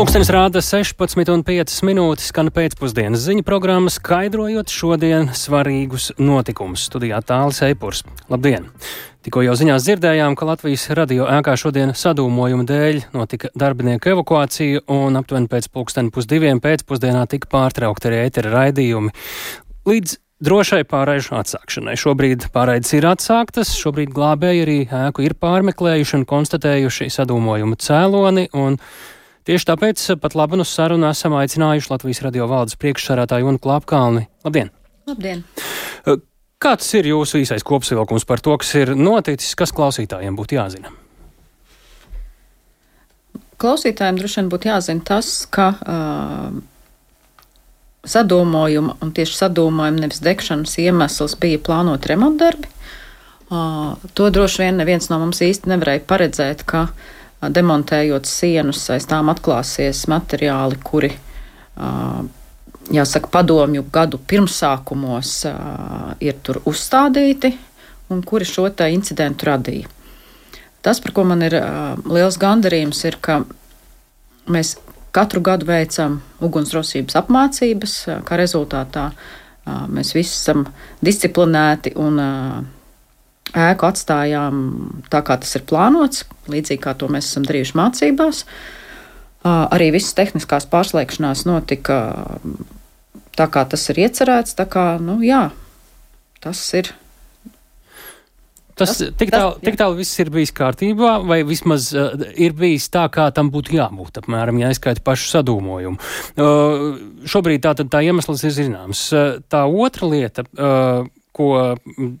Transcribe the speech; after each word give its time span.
Pūkstens 0.00 0.30
rāda 0.32 0.62
16,5 0.64 1.82
minūtes, 1.84 2.30
skan 2.30 2.48
pēcpusdienas 2.56 3.20
ziņu 3.20 3.42
programma, 3.44 3.90
skaidrojot 3.92 4.72
šodien 4.72 5.26
svarīgus 5.36 6.06
notikumus. 6.16 6.86
Studijā 6.88 7.18
tālāk 7.20 7.58
Eipurs. 7.66 8.00
Labdien! 8.32 8.70
Tikko 9.20 9.42
jau 9.44 9.58
ziņās 9.60 9.84
dzirdējām, 9.84 10.38
ka 10.40 10.48
Latvijas 10.48 10.86
radio 10.96 11.26
ēkā 11.28 11.58
šodien 11.60 11.92
sadūmojuma 11.92 12.64
dēļ 12.70 13.02
notika 13.12 13.52
darbinieku 13.52 14.14
evakuācija, 14.14 14.86
un 14.88 15.20
aptuveni 15.20 15.52
pēc 15.52 15.68
pulksten 15.68 16.08
pusdiviem 16.16 16.64
pēcpusdienā 16.64 17.26
tika 17.28 17.52
pārtraukti 17.52 18.08
arī 18.08 18.24
ētera 18.30 18.56
raidījumi. 18.56 19.12
Līdz 19.84 20.16
drošai 20.40 20.82
pārējušu 20.88 21.38
atsākšanai. 21.44 22.00
Šobrīd 22.00 22.48
pārēdes 22.56 22.96
ir 22.96 23.12
atsāktas, 23.12 23.76
šobrīd 23.76 24.16
glābēji 24.16 24.64
arī 24.64 24.82
ēku 25.04 25.28
ir 25.28 25.36
pārmeklējuši 25.36 26.22
un 26.22 26.28
konstatējuši 26.32 27.12
sadūmojumu 27.20 27.76
cēloni. 27.84 28.48
Un 28.56 28.80
Tieši 29.48 29.70
tāpēc 29.70 30.02
pat 30.20 30.34
labi 30.36 30.58
uz 30.60 30.68
sarunu 30.68 31.06
esam 31.08 31.32
aicinājuši 31.38 31.88
Latvijas 31.88 32.20
radio 32.26 32.44
valdes 32.50 32.76
priekšsarātāju 32.80 33.48
un 33.48 33.58
klāpkalni. 33.62 34.26
Labdien! 34.44 34.68
Labdien! 35.08 35.44
Kāds 36.60 36.90
ir 36.98 37.06
jūsu 37.08 37.38
īsais 37.40 37.64
kopsavilkums 37.64 38.26
par 38.28 38.42
to, 38.44 38.52
kas 38.60 38.74
ir 38.76 38.92
noticis, 38.92 39.54
kas 39.56 39.72
klausītājiem 39.72 40.36
būtu 40.36 40.58
jāzina? 40.58 40.92
Klausītājiem 43.60 44.18
droši 44.20 44.42
vien 44.42 44.50
būtu 44.52 44.68
jāzina 44.68 45.04
tas, 45.08 45.30
ka 45.48 45.70
uh, 45.72 46.50
sadūmojuma 48.04 48.98
un 49.00 49.14
tieši 49.16 49.38
sadūmojuma 49.38 50.04
nevis 50.04 50.20
degšanas 50.24 50.76
iemesls 50.84 51.38
bija 51.40 51.62
plānot 51.64 52.10
remontdarbi. 52.12 52.68
Uh, 53.48 53.96
to 54.12 54.28
droši 54.28 54.66
vien 54.66 54.76
neviens 54.82 55.08
no 55.08 55.16
mums 55.24 55.40
īsti 55.48 55.72
nevarēja 55.72 56.04
paredzēt, 56.12 56.66
ka 56.68 56.84
uh, 56.90 57.08
demontējot 57.40 58.28
sienus, 58.28 58.82
aiz 58.92 59.06
tām 59.08 59.30
atklāsies 59.32 60.02
materiāli, 60.12 60.76
kuri, 60.84 61.10
jāsaka, 62.92 63.30
padomju 63.32 63.86
gadu 63.92 64.20
pirmsākumos 64.20 65.32
ir 66.20 66.36
tur 66.44 66.60
uzstādīti 66.68 67.54
un 68.10 68.22
kuri 68.26 68.44
šo 68.44 68.68
incidentu 68.90 69.46
radīja. 69.46 69.88
Tas, 70.82 71.00
par 71.00 71.12
ko 71.12 71.24
man 71.24 71.42
ir 71.44 71.54
liels 72.08 72.38
gandarījums, 72.40 73.04
ir, 73.04 73.16
ka 73.20 73.42
mēs 74.48 74.76
katru 75.12 75.40
gadu 75.44 75.66
veicam 75.68 76.20
ugunsdrošības 76.40 77.16
apmācības, 77.20 77.96
kā 78.24 78.36
rezultātā 78.40 79.10
mēs 79.88 80.14
visi 80.16 80.32
esam 80.32 80.66
disciplinēti 81.04 81.92
un 82.00 82.20
ēku 83.56 83.88
atstājām 83.88 84.60
tā, 85.10 85.22
kā 85.26 85.38
tas 85.40 85.54
ir 85.58 85.64
plānots, 85.68 86.24
līdzīgi 86.50 86.82
kā 86.84 86.94
to 86.98 87.08
mēs 87.12 87.30
esam 87.30 87.46
darījuši 87.48 87.78
mācībās. 87.80 88.44
Arī 89.46 89.88
visas 89.94 90.16
tehniskās 90.18 90.68
pārslēgšanās 90.68 91.46
notika 91.48 92.00
tā, 93.36 93.46
kā 93.48 93.64
tas 93.68 93.86
ir 93.92 94.02
iecerēts. 94.06 94.58
Kā, 94.70 94.86
nu, 95.02 95.20
jā, 95.24 95.48
tas 96.44 96.62
ir. 96.76 96.92
Tas, 98.80 98.94
tas 98.96 99.12
tik 99.20 99.28
tālu 99.32 99.58
tā, 99.60 99.74
tā 99.76 99.86
viss 99.92 100.20
ir 100.22 100.30
bijis 100.32 100.54
kārtībā, 100.56 101.18
vai 101.28 101.42
vismaz 101.44 101.90
uh, 101.92 102.14
ir 102.40 102.54
bijis 102.56 102.86
tā, 102.92 103.02
kā 103.12 103.26
tam 103.36 103.50
būtu 103.52 103.74
jābūt, 103.76 104.22
apmēram, 104.22 104.56
ja 104.62 104.70
aizskaita 104.72 105.04
pašu 105.04 105.28
sadūmojumu. 105.34 106.00
Uh, 106.40 106.86
šobrīd 107.28 107.66
tā, 107.66 107.74
tā 107.76 108.00
iemesls 108.06 108.44
ir 108.48 108.54
zināms. 108.56 109.02
Uh, 109.12 109.42
tā 109.52 109.66
otra 109.68 110.08
lieta. 110.08 110.46
Uh, 110.56 111.10
ko 111.36 111.76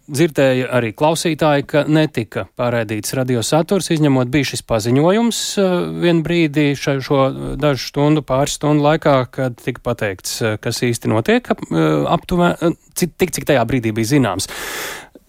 dzirdēja 0.06 0.68
arī 0.76 0.92
klausītāji, 0.96 1.66
ka 1.70 1.82
netika 1.90 2.46
pārēdīts 2.58 3.14
radiosaturs, 3.18 3.90
izņemot 3.94 4.30
bija 4.30 4.52
šis 4.52 4.62
paziņojums 4.70 5.40
eh, 5.58 5.74
vien 6.04 6.22
brīdī 6.26 6.70
šo, 6.78 6.96
šo 7.04 7.22
dažu 7.60 7.90
stundu, 7.90 8.24
pāris 8.26 8.58
stundu 8.60 8.86
laikā, 8.86 9.16
kad 9.34 9.58
tika 9.58 9.82
pateikts, 9.90 10.36
eh, 10.44 10.56
kas 10.62 10.82
īsti 10.86 11.10
notiek 11.10 11.50
eh, 11.50 11.80
aptuveni, 12.14 12.74
tik 12.94 13.34
cik 13.34 13.48
tajā 13.50 13.66
brīdī 13.66 13.94
bija 13.96 14.14
zināms. 14.14 14.50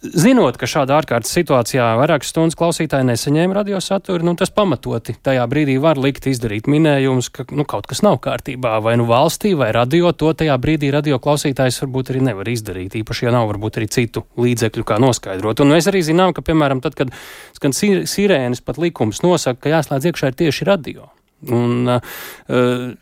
Zinot, 0.02 0.56
ka 0.58 0.66
šādā 0.66 0.96
ārkārtas 0.98 1.30
situācijā 1.36 1.92
vairākas 2.00 2.32
stundas 2.34 2.58
klausītāji 2.58 3.06
nesaņēma 3.06 3.54
radiosaturu, 3.60 4.26
nu, 4.26 4.32
tas 4.38 4.50
pamatoti 4.50 5.14
tajā 5.22 5.44
brīdī 5.52 5.76
var 5.82 6.00
likt 6.02 6.26
izdarīt 6.32 6.66
minējumus, 6.72 7.30
ka 7.30 7.46
nu, 7.54 7.68
kaut 7.70 7.86
kas 7.90 8.02
nav 8.02 8.18
kārtībā, 8.24 8.80
vai 8.82 8.96
nu 8.98 9.06
valstī, 9.06 9.52
vai 9.58 9.70
radio. 9.78 10.10
To 10.18 10.32
tajā 10.38 10.56
brīdī 10.64 10.90
radio 10.96 11.20
klausītājs 11.22 11.78
varbūt 11.84 12.10
arī 12.16 12.24
nevar 12.32 12.50
izdarīt, 12.50 12.98
īpaši, 12.98 13.28
ja 13.28 13.36
nav 13.36 13.46
varbūt 13.52 13.78
arī 13.78 13.92
citu 13.94 14.26
līdzekļu, 14.42 14.88
kā 14.90 14.98
noskaidrot. 15.06 15.62
Un 15.62 15.76
mēs 15.76 15.92
arī 15.94 16.02
zinām, 16.10 16.34
ka, 16.34 16.42
piemēram, 16.50 16.82
tad, 16.82 16.98
kad 16.98 17.14
skan 17.60 17.78
sirēnas, 17.78 18.66
pat 18.66 18.82
likums 18.82 19.22
nosaka, 19.22 19.68
ka 19.68 19.76
jāslēdz 19.76 20.10
iekšā 20.10 20.34
ir 20.34 20.42
tieši 20.42 20.70
radio. 20.72 21.12
Un, 21.46 22.00
uh, 22.00 22.98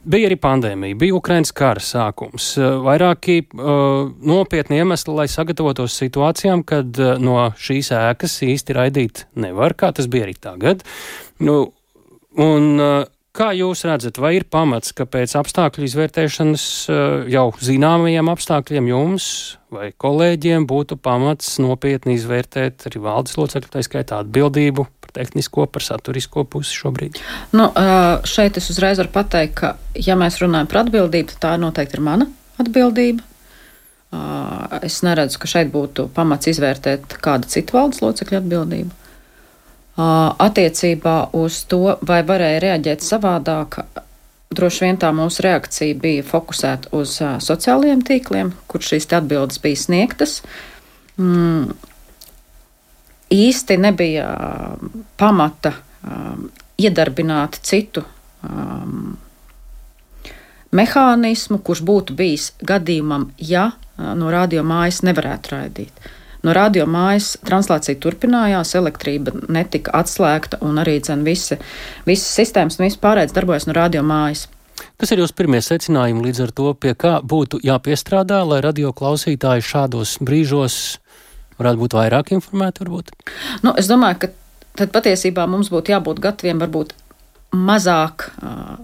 Bija 0.00 0.30
arī 0.30 0.36
pandēmija, 0.40 0.96
bija 0.96 1.16
Ukraiņas 1.18 1.52
kara 1.52 1.82
sākums, 1.84 2.54
eh, 2.56 2.64
vairāki 2.86 3.42
uh, 3.44 4.08
nopietni 4.24 4.78
iemesli, 4.80 5.12
lai 5.12 5.26
sagatavotos 5.28 5.98
situācijām, 6.00 6.64
kad 6.64 6.96
uh, 6.96 7.18
no 7.20 7.50
šīs 7.60 7.92
ēkas 7.98 8.38
īsti 8.48 8.76
raidīt 8.78 9.26
nevar, 9.36 9.76
kā 9.76 9.92
tas 9.92 10.08
bija 10.08 10.24
arī 10.24 10.38
tagad. 10.40 10.84
Nu, 11.44 11.62
un, 12.36 12.76
uh, 12.80 13.00
Kā 13.30 13.52
jūs 13.54 13.84
redzat, 13.86 14.16
vai 14.18 14.32
ir 14.34 14.44
pamats, 14.50 14.90
ka 14.90 15.04
pēc 15.06 15.36
apstākļu 15.38 15.86
izvērtēšanas 15.86 16.64
jau 17.30 17.44
zināmajiem 17.62 18.26
apstākļiem 18.32 18.88
jums 18.90 19.28
vai 19.70 19.92
kolēģiem 19.94 20.66
būtu 20.66 20.98
pamats 20.98 21.54
nopietni 21.62 22.16
izvērtēt 22.18 22.88
arī 22.90 23.02
valdes 23.04 23.38
locekļu, 23.38 23.70
tā 23.70 23.84
skaitā 23.86 24.18
atbildību 24.24 24.88
par 25.10 25.18
tehnisko, 25.24 25.66
par 25.66 25.82
saturisko 25.82 26.44
pusi 26.46 26.76
šobrīd? 26.78 27.18
Nu, 27.52 27.70
šeit 28.24 28.56
es 28.60 28.70
uzreiz 28.70 29.00
varu 29.02 29.10
pateikt, 29.14 29.56
ka, 29.58 29.74
ja 29.98 30.16
mēs 30.18 30.38
runājam 30.42 30.70
par 30.70 30.84
atbildību, 30.84 31.34
tad 31.34 31.42
tā 31.42 31.56
noteikti 31.60 31.98
ir 31.98 32.06
mana 32.06 32.28
atbildība. 32.62 33.26
Es 34.82 35.02
neredzu, 35.06 35.38
ka 35.42 35.50
šeit 35.50 35.70
būtu 35.74 36.08
pamats 36.14 36.50
izvērtēt 36.50 37.18
kāda 37.22 37.50
cita 37.50 37.76
valdes 37.76 38.02
locekļa 38.02 38.40
atbildību. 38.42 38.96
Attiecībā 40.40 41.16
uz 41.36 41.64
to, 41.70 41.82
vai 42.06 42.22
varēja 42.26 42.62
reaģēt 42.64 43.04
savādāk, 43.04 43.82
droši 44.54 44.86
vien 44.86 44.98
tā 44.98 45.10
mūsu 45.14 45.44
reakcija 45.46 45.98
bija 46.00 46.24
fokusēta 46.26 46.90
uz 46.96 47.18
sociālajiem 47.20 48.02
tīkliem, 48.06 48.54
kur 48.70 48.82
šīs 48.82 49.10
atbildes 49.18 49.62
bija 49.62 49.82
sniegtas. 49.84 50.40
Īsti 53.30 53.76
nebija 53.78 54.28
um, 54.34 55.04
pamata 55.16 55.74
um, 56.02 56.48
iedarbināt 56.80 57.60
citu 57.62 58.02
um, 58.42 59.12
mehānismu, 60.74 61.60
kurš 61.62 61.84
būtu 61.86 62.16
bijis 62.18 62.50
gadījumam, 62.66 63.28
ja 63.38 63.70
uh, 63.70 64.12
no 64.18 64.32
radio 64.34 64.64
mājas 64.66 65.04
nevarētu 65.06 65.54
raidīt. 65.54 66.10
No 66.42 66.54
radio 66.56 66.86
mājas 66.88 67.34
translācija 67.44 67.98
turpinājās, 68.00 68.72
elektrība 68.78 69.34
netika 69.52 69.92
atslēgta 70.00 70.62
un 70.64 70.80
arī 70.80 70.96
visi, 71.26 71.58
visas 72.06 72.30
sistēmas 72.38 72.80
un 72.80 72.86
viss 72.86 73.00
pārējais 73.00 73.36
darbojas 73.36 73.68
no 73.68 73.76
radio 73.76 74.02
mājas. 74.02 74.48
Kas 74.96 75.12
ir 75.12 75.20
jūsu 75.20 75.36
pirmie 75.36 75.60
secinājumi 75.64 76.24
līdz 76.26 76.42
ar 76.46 76.52
to, 76.56 76.72
pie 76.74 76.94
kā 76.96 77.18
būtu 77.20 77.60
jāpiestrādā, 77.64 78.40
lai 78.48 78.62
radio 78.64 78.94
klausītāji 78.96 79.64
šādos 79.64 80.16
brīžos 80.24 80.74
varētu 81.60 81.84
būt 81.84 81.96
vairāk 81.98 82.34
informēti? 82.36 82.84
Varbūt? 82.84 83.12
Nu, 83.66 83.74
es 83.80 83.90
domāju, 83.90 84.24
ka 84.24 84.32
tad 84.80 84.94
patiesībā 84.94 85.46
mums 85.50 85.72
būtu 85.72 85.94
jābūt 85.94 86.22
gataviem 86.24 86.62
varbūt 86.62 86.94
mazāk. 87.56 88.30
Uh, 88.40 88.78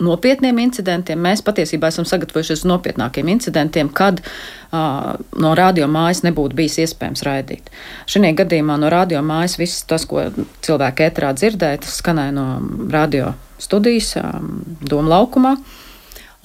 nopietniem 0.00 0.58
incidentiem. 0.64 1.20
Mēs 1.20 1.42
patiesībā 1.44 1.90
esam 1.92 2.06
sagatavojušies 2.08 2.64
nopietnākiem 2.68 3.28
incidentiem, 3.32 3.90
kad 3.92 4.20
uh, 4.22 5.12
no 5.40 5.52
radio 5.58 5.88
mājas 5.90 6.22
nebūtu 6.26 6.56
bijis 6.56 6.78
iespējams 6.86 7.24
raidīt. 7.26 7.70
Šajā 8.10 8.32
gadījumā 8.40 8.78
no 8.80 8.90
radio 8.92 9.22
mājas 9.26 9.58
viss 9.60 9.84
tas, 9.88 10.06
ko 10.08 10.24
cilvēki 10.64 11.06
ētrā 11.10 11.34
dzirdēja, 11.36 11.82
tas 11.84 12.00
skanēja 12.00 12.34
no 12.36 12.46
radio 12.92 13.34
studijas, 13.60 14.14
um, 14.20 14.62
Doma 14.80 15.16
laukumā. 15.18 15.56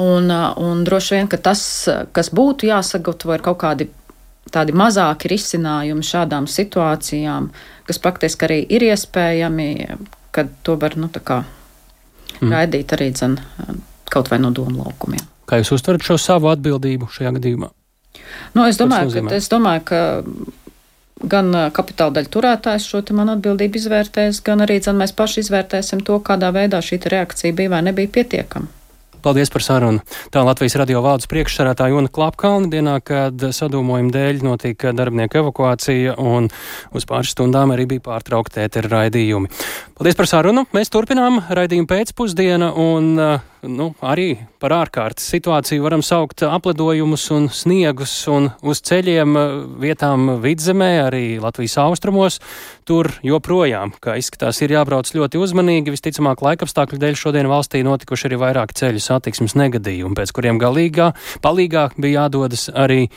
Un, 0.03 0.27
uh, 0.27 0.49
un 0.59 0.83
droši 0.87 1.15
vien, 1.15 1.31
ka 1.31 1.39
tas, 1.39 1.61
kas 2.15 2.33
būtu 2.35 2.67
jāsagatavo, 2.67 3.37
ir 3.37 3.45
kaut 3.45 3.61
kādi 3.63 3.87
tādi 4.55 4.75
mazāki 4.75 5.31
risinājumi 5.35 6.05
šādām 6.05 6.47
situācijām, 6.49 7.51
kas 7.87 8.01
praktiski 8.01 8.47
arī 8.47 8.59
ir 8.77 8.87
iespējami, 8.89 9.69
kad 10.35 10.51
to 10.65 10.77
var 10.81 10.97
nu, 10.99 11.09
mm. 12.41 12.51
raidīt 12.51 12.93
arī 12.95 13.11
dzen, 13.15 13.39
kaut 14.11 14.31
vai 14.31 14.39
no 14.41 14.51
domu 14.55 14.83
laukumiem. 14.83 15.23
Kā 15.45 15.59
jūs 15.61 15.75
uztverat 15.77 16.05
šo 16.05 16.17
savu 16.21 16.49
atbildību 16.49 17.09
šajā 17.13 17.35
gadījumā? 17.37 17.69
Nu, 18.55 18.65
es, 18.65 18.79
domāju, 18.79 19.11
ka, 19.27 19.35
es 19.35 19.49
domāju, 19.51 19.83
ka 19.85 19.99
gan 21.31 21.51
kapitāla 21.75 22.17
daļu 22.17 22.31
turētājs 22.33 22.87
šo 22.89 23.03
manu 23.15 23.35
atbildību 23.35 23.79
izvērtēs, 23.79 24.41
gan 24.45 24.63
arī 24.65 24.79
dzen, 24.81 24.97
mēs 24.99 25.13
paši 25.15 25.43
izvērtēsim 25.45 26.01
to, 26.07 26.17
kādā 26.25 26.51
veidā 26.55 26.81
šī 26.83 26.99
reakcija 27.11 27.55
bija 27.55 27.75
vai 27.75 27.83
nebija 27.85 28.11
pietiekama. 28.17 28.71
Paldies 29.25 29.49
par 29.49 29.63
sarunu. 29.65 30.03
Tā 30.29 30.43
Latvijas 30.45 30.75
radio 30.77 30.99
valdes 31.01 31.25
priekšsarātāja 31.31 31.95
Jona 31.95 32.11
Klapkalna 32.13 32.69
dienā, 32.69 32.99
kad 33.01 33.41
sadūmojuma 33.57 34.13
dēļ 34.13 34.43
notika 34.45 34.91
darbinieku 34.93 35.39
evakuācija 35.41 36.13
un 36.21 36.51
uz 36.93 37.07
pāris 37.09 37.33
stundām 37.33 37.73
arī 37.73 37.87
bija 37.89 38.03
pārtraukti 38.05 38.61
ētera 38.61 38.91
raidījumi. 38.91 39.49
Paldies 39.97 40.19
par 40.19 40.29
sarunu. 40.29 40.67
Mēs 40.77 40.93
turpinām 40.93 41.41
raidījumu 41.49 41.89
pēcpusdienu 41.89 42.69
un 42.85 43.09
nu, 43.71 43.89
arī 44.05 44.35
par 44.61 44.73
ārkārtas 44.75 45.27
situāciju 45.33 45.83
varam 45.85 46.03
saukt 46.05 46.43
aplidojumus 46.47 47.25
un 47.35 47.47
sniegus 47.53 48.13
un 48.31 48.49
uz 48.65 48.81
ceļiem 48.85 49.37
vietām 49.81 50.35
vidzemē, 50.43 50.89
arī 51.05 51.23
Latvijas 51.43 51.77
austrumos. 51.85 52.39
Tur 52.85 53.09
joprojām, 53.25 53.95
kā 54.01 54.17
izskatās, 54.21 54.61
ir 54.61 54.75
jābrauc 54.75 55.09
ļoti 55.15 55.41
uzmanīgi. 55.41 55.93
Visticamāk, 55.95 56.43
laikapstākļu 56.45 57.01
dēļ 57.01 57.17
šodien 57.19 57.49
valstī 57.49 57.81
notikuši 57.85 58.29
arī 58.29 58.41
vairāk 58.43 58.75
ceļu 58.77 59.01
satiksmes 59.01 59.57
negadījumi, 59.57 60.17
pēc 60.17 60.35
kuriem 60.35 60.61
galīgā 60.61 61.11
palīgā 61.45 61.89
bija 61.97 62.25
jādodas 62.25 62.69
arī 62.73 63.07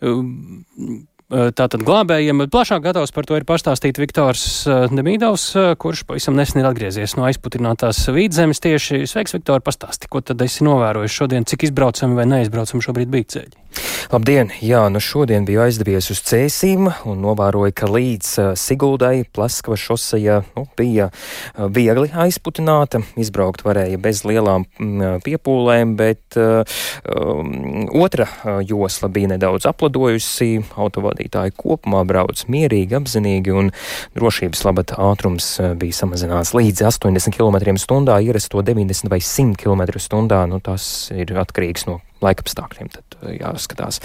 um, 0.00 1.06
tātad 1.30 1.82
glābējiem. 1.82 2.44
Plašāk 2.52 2.84
gatavs 2.84 3.10
par 3.14 3.26
to 3.26 3.34
ir 3.38 3.46
pastāstīt 3.48 3.98
Viktors 3.98 4.44
Demīdovs, 4.92 5.48
kurš 5.82 6.04
pavisam 6.06 6.38
nesen 6.38 6.62
ir 6.62 6.68
atgriezies 6.70 7.16
no 7.18 7.26
aizputinātās 7.26 8.04
vīdzemes. 8.14 8.62
Tieši 8.62 9.02
sveiks, 9.10 9.34
Viktor, 9.34 9.64
pastāsti, 9.66 10.10
ko 10.10 10.22
tad 10.22 10.42
esi 10.46 10.66
novērojis 10.66 11.18
šodien, 11.18 11.48
cik 11.48 11.66
izbraucami 11.68 12.18
vai 12.18 12.28
neizbraucami 12.30 12.86
šobrīd 12.86 13.10
bija 13.10 13.32
ceļi? 13.36 13.65
Labdien! 14.12 14.52
Jā, 14.62 14.84
nu 14.92 15.00
šodien 15.02 15.44
biju 15.48 15.64
aizdevies 15.64 16.12
uz 16.14 16.20
Cēsīm 16.22 16.86
un 17.10 17.18
novēroju, 17.24 17.74
ka 17.74 17.88
līdz 17.90 18.28
uh, 18.38 18.48
Siguldai 18.54 19.24
Plaskava 19.34 19.74
šoseja 19.80 20.36
nu, 20.54 20.62
bija 20.78 21.08
uh, 21.10 21.66
viegli 21.72 22.12
aizputināta. 22.14 23.00
Izbraukt 23.18 23.64
varēja 23.66 23.98
bez 23.98 24.22
lielām 24.28 24.68
mm, 24.78 25.24
piepūlēm, 25.26 25.96
bet 25.98 26.38
uh, 26.38 26.62
um, 27.10 27.88
otra 27.98 28.28
josla 28.66 29.10
bija 29.10 29.32
nedaudz 29.34 29.66
apladojusi. 29.66 30.62
Autovadītāji 30.78 31.56
kopumā 31.58 32.04
brauc 32.06 32.46
mierīgi, 32.52 32.94
apzinīgi 33.00 33.54
un 33.58 33.72
drošības 34.14 34.66
labad 34.68 34.94
ātrums 34.96 35.56
bija 35.80 35.98
samazināts 36.04 36.54
līdz 36.56 36.86
80 36.92 37.34
km/h, 37.34 38.20
ierasto 38.22 38.62
90 38.62 39.10
vai 39.10 39.18
100 39.18 39.58
km/h. 39.58 40.44
Nu, 40.46 40.62
tas 40.62 41.10
ir 41.10 41.34
atkarīgs 41.42 41.90
no 41.90 42.00
laikapstākļiem. 42.24 42.90
Tad 42.94 43.16
eh, 43.20 43.36
jāskatās. 43.40 44.00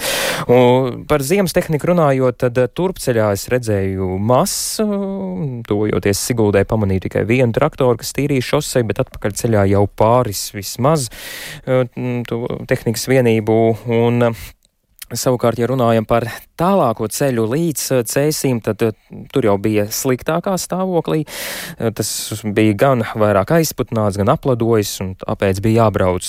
Un 0.52 1.02
par 1.08 1.24
ziemas 1.26 1.54
tehniku 1.56 1.92
runājot, 1.92 2.40
tad 2.44 2.60
eh, 2.60 2.70
turpceļā 2.72 3.32
es 3.36 3.46
redzēju 3.52 4.08
masu, 4.22 4.86
tojoties 5.68 6.24
Siguldē 6.28 6.64
pamanīju 6.68 7.06
tikai 7.08 7.26
vienu 7.28 7.54
traktoru, 7.56 8.00
kas 8.00 8.14
tīrīja 8.16 8.52
šosei, 8.52 8.84
bet 8.88 9.02
atpakaļ 9.04 9.36
ceļā 9.42 9.66
jau 9.74 9.84
pāris 9.88 10.48
vismaz 10.56 11.08
eh, 11.66 11.86
tehnikas 12.70 13.08
vienību. 13.10 13.62
Un, 13.92 14.34
Savukārt, 15.12 15.58
ja 15.60 15.66
runājam 15.68 16.06
par 16.08 16.24
tālāko 16.58 17.08
ceļu 17.12 17.46
līdz 17.50 17.84
eh, 17.96 18.02
cēsīm, 18.08 18.60
tad 18.64 18.82
eh, 18.84 18.94
tur 19.32 19.46
jau 19.46 19.56
bija 19.62 19.86
sliktākā 19.92 20.54
stāvoklī. 20.60 21.24
Eh, 21.78 21.90
tas 21.96 22.10
bija 22.44 22.76
gan 22.78 23.04
vairāk 23.18 23.54
aizputnāts, 23.58 24.18
gan 24.20 24.32
apladojis, 24.32 24.94
un 25.04 25.14
tāpēc 25.20 25.62
bija 25.64 25.86
jābrauc 25.86 26.28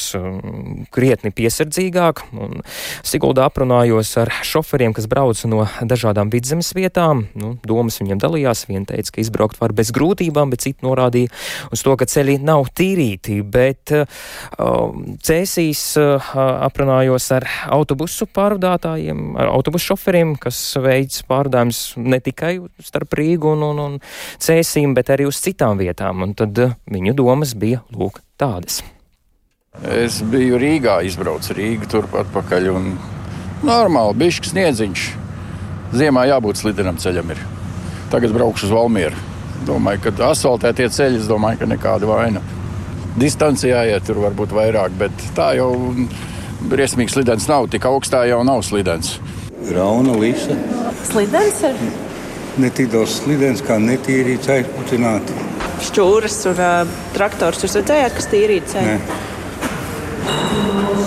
krietni 0.93 1.33
piesardzīgāk. 1.35 2.23
Un 2.33 2.63
Siguldā 3.03 3.45
aprunājos 3.49 4.13
ar 4.21 4.31
šoferiem, 4.45 4.93
kas 4.95 5.07
brauca 5.11 5.49
no 5.51 5.65
dažādām 5.81 6.31
vidzemes 6.33 6.71
vietām. 6.75 7.27
Nu, 7.37 7.55
domas 7.67 7.99
viņiem 8.01 8.21
dalījās. 8.21 8.65
Viena 8.69 8.87
teica, 8.89 9.15
ka 9.15 9.21
izbraukt 9.21 9.59
var 9.61 9.73
bez 9.75 9.91
grūtībām, 9.95 10.53
bet 10.53 10.63
citi 10.65 10.85
norādīja 10.85 11.31
uz 11.73 11.83
to, 11.85 11.95
ka 11.99 12.07
ceļi 12.09 12.39
nav 12.43 12.69
tīrīti. 12.77 13.39
Bet 13.53 13.93
uh, 13.95 14.05
cēsīs 15.25 15.83
uh, 16.01 16.31
aprunājos 16.65 17.29
ar 17.35 17.47
autobusu 17.75 18.27
pārvadātājiem, 18.33 19.33
ar 19.41 19.51
autobusu 19.53 19.93
šoferiem, 19.93 20.12
kas 20.41 20.57
veids 20.81 21.23
pārdājums 21.27 21.81
ne 21.97 22.19
tikai 22.23 22.55
starp 22.83 23.15
Rīgu 23.19 23.53
un, 23.55 23.63
un, 23.71 23.81
un 23.83 23.97
Cēsīm, 24.43 24.93
bet 24.97 25.11
arī 25.13 25.27
uz 25.29 25.41
citām 25.43 25.81
vietām. 25.81 26.23
Un 26.25 26.35
tad 26.37 26.59
eh, 26.61 26.75
viņu 26.91 27.15
domas 27.17 27.55
bija 27.59 27.81
lūk 27.93 28.21
tādas. 28.39 28.81
Es 29.89 30.19
biju 30.21 30.59
Rīgā, 30.61 30.99
izbraucu 31.07 31.55
Rīgu 31.57 31.89
turpat 31.89 32.29
pakaļ 32.33 32.69
un 32.75 32.89
normāli 33.65 34.19
bišķi 34.21 34.51
sniedziņš. 34.51 35.05
Ziemā 35.97 36.27
jābūt 36.29 36.61
slidenam 36.61 36.97
ceļam 37.01 37.33
ir. 37.33 37.41
Tagad 38.13 38.33
braukšu 38.35 38.69
uz 38.69 38.73
Valmieru. 38.73 39.17
Domāju, 39.65 40.03
ka 40.05 40.29
asfaltētie 40.29 40.89
ceļi, 40.91 41.21
es 41.23 41.29
domāju, 41.29 41.63
ka 41.63 41.69
nekāda 41.69 42.09
vaina. 42.09 42.41
Distancijā 43.17 43.83
iet 43.91 44.07
tur 44.07 44.19
varbūt 44.23 44.53
vairāk, 44.53 44.95
bet 44.97 45.25
tā 45.37 45.51
jau 45.57 45.71
briesmīgs 46.69 47.13
slidens 47.15 47.45
nav. 47.49 47.67
Tik 47.71 47.85
augstā 47.89 48.23
jau 48.29 48.41
nav 48.45 48.63
slidens. 48.65 49.15
Rauna 49.71 50.17
Lisa. 50.19 50.55
Slidens 51.07 51.61
ir? 51.63 51.77
Ne 52.59 52.69
tik 52.69 52.91
daudz 52.93 53.15
slidens, 53.23 53.63
kā 53.65 53.79
netīrīts, 53.81 54.49
aizputināti. 54.51 55.35
Šķūras 55.87 56.35
un 56.51 56.59
uh, 56.61 56.91
traktors 57.15 57.63
jūs 57.63 57.77
redzējāt, 57.79 58.17
kas 58.17 58.29
tīrīts? 58.31 58.75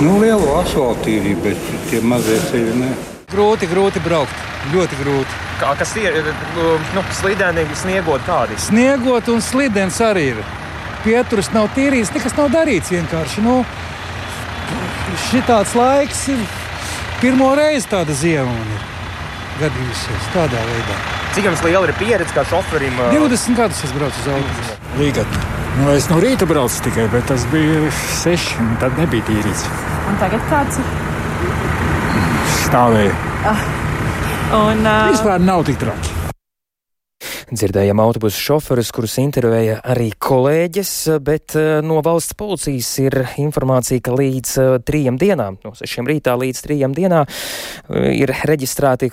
Nu, 0.00 0.17
lielu 0.20 0.49
asfaltu 0.56 1.06
tīrīja, 1.06 1.38
bet 1.44 1.70
tie 1.91 2.03
mazie 2.03 2.41
ceļi 2.50 2.75
ne. 2.81 2.91
Grūti, 3.31 3.69
grūti 3.70 4.03
braukt. 4.05 4.44
Ļoti 4.73 4.99
grūti. 4.99 5.41
Kā, 5.61 5.70
kas 5.79 5.93
ir 6.00 6.17
nu, 6.56 7.05
slideni, 7.14 7.64
sniegot 7.79 8.25
kādi? 8.26 8.59
Sniegot 8.61 9.31
un 9.32 9.44
slidens 9.44 10.00
arī 10.05 10.31
ir. 10.35 10.44
Pieturas 11.05 11.52
nav 11.55 11.70
tīrīts, 11.76 12.11
nekas 12.17 12.35
nav 12.37 12.50
darīts 12.52 12.91
vienkārši. 12.91 13.44
Nu, 13.47 13.61
šitāds 15.31 15.76
laiks 15.79 16.26
ir 16.35 16.43
pirmo 17.20 17.50
reizi 17.56 17.88
tāda 17.90 18.14
ziema 18.16 18.50
man 18.50 18.72
ir 18.74 18.86
gadījusies 19.60 20.32
tādā 20.34 20.62
veidā. 20.68 20.96
Cik 21.36 21.48
jums 21.50 21.62
liela 21.64 21.88
ir 21.88 21.94
pieredze 22.00 22.32
kā 22.36 22.44
šoferim? 22.48 22.96
20 23.12 23.58
gadus 23.58 23.82
es 23.84 23.94
braucu 23.96 24.22
uz 24.22 24.28
autobusu. 24.32 24.76
Līgatni. 25.00 25.42
Nu, 25.76 25.90
es 25.92 26.08
no 26.08 26.20
rīta 26.22 26.48
braucu 26.48 26.84
tikai, 26.86 27.04
bet 27.12 27.26
tas 27.28 27.44
bija 27.52 27.90
seši, 28.22 28.56
un 28.64 28.76
tad 28.80 28.96
nebija 29.00 29.26
tīrīts. 29.28 29.66
Un 30.08 30.20
tagad 30.22 30.44
kāds 30.48 30.80
ir? 30.80 30.92
Stāvēja. 32.62 33.16
Ah. 33.52 33.66
Un, 34.56 34.86
uh... 34.86 35.08
Vispār 35.12 35.42
nav 35.42 35.66
tik 35.68 35.80
traki. 35.82 36.15
Dzirdējām 37.46 38.00
autobusu 38.02 38.40
šoferus, 38.43 38.88
kurus 38.90 39.12
intervēja 39.22 39.76
arī 39.87 40.08
kolēģis, 40.19 40.88
bet 41.22 41.54
eh, 41.54 41.76
no 41.87 42.00
valsts 42.02 42.34
policijas 42.34 42.88
ir 43.04 43.14
informācija, 43.38 44.02
ka 44.02 44.16
līdz 44.19 44.54
uh, 44.58 44.70
trījiem 44.82 45.14
dienām, 45.20 45.60
no 45.62 45.70
sešiem 45.78 46.10
rītā 46.10 46.34
līdz 46.40 46.64
trījiem 46.64 46.96
dienā, 46.96 47.20
uh, 47.22 48.08
ir 48.10 48.34
reģistrēti 48.50 49.12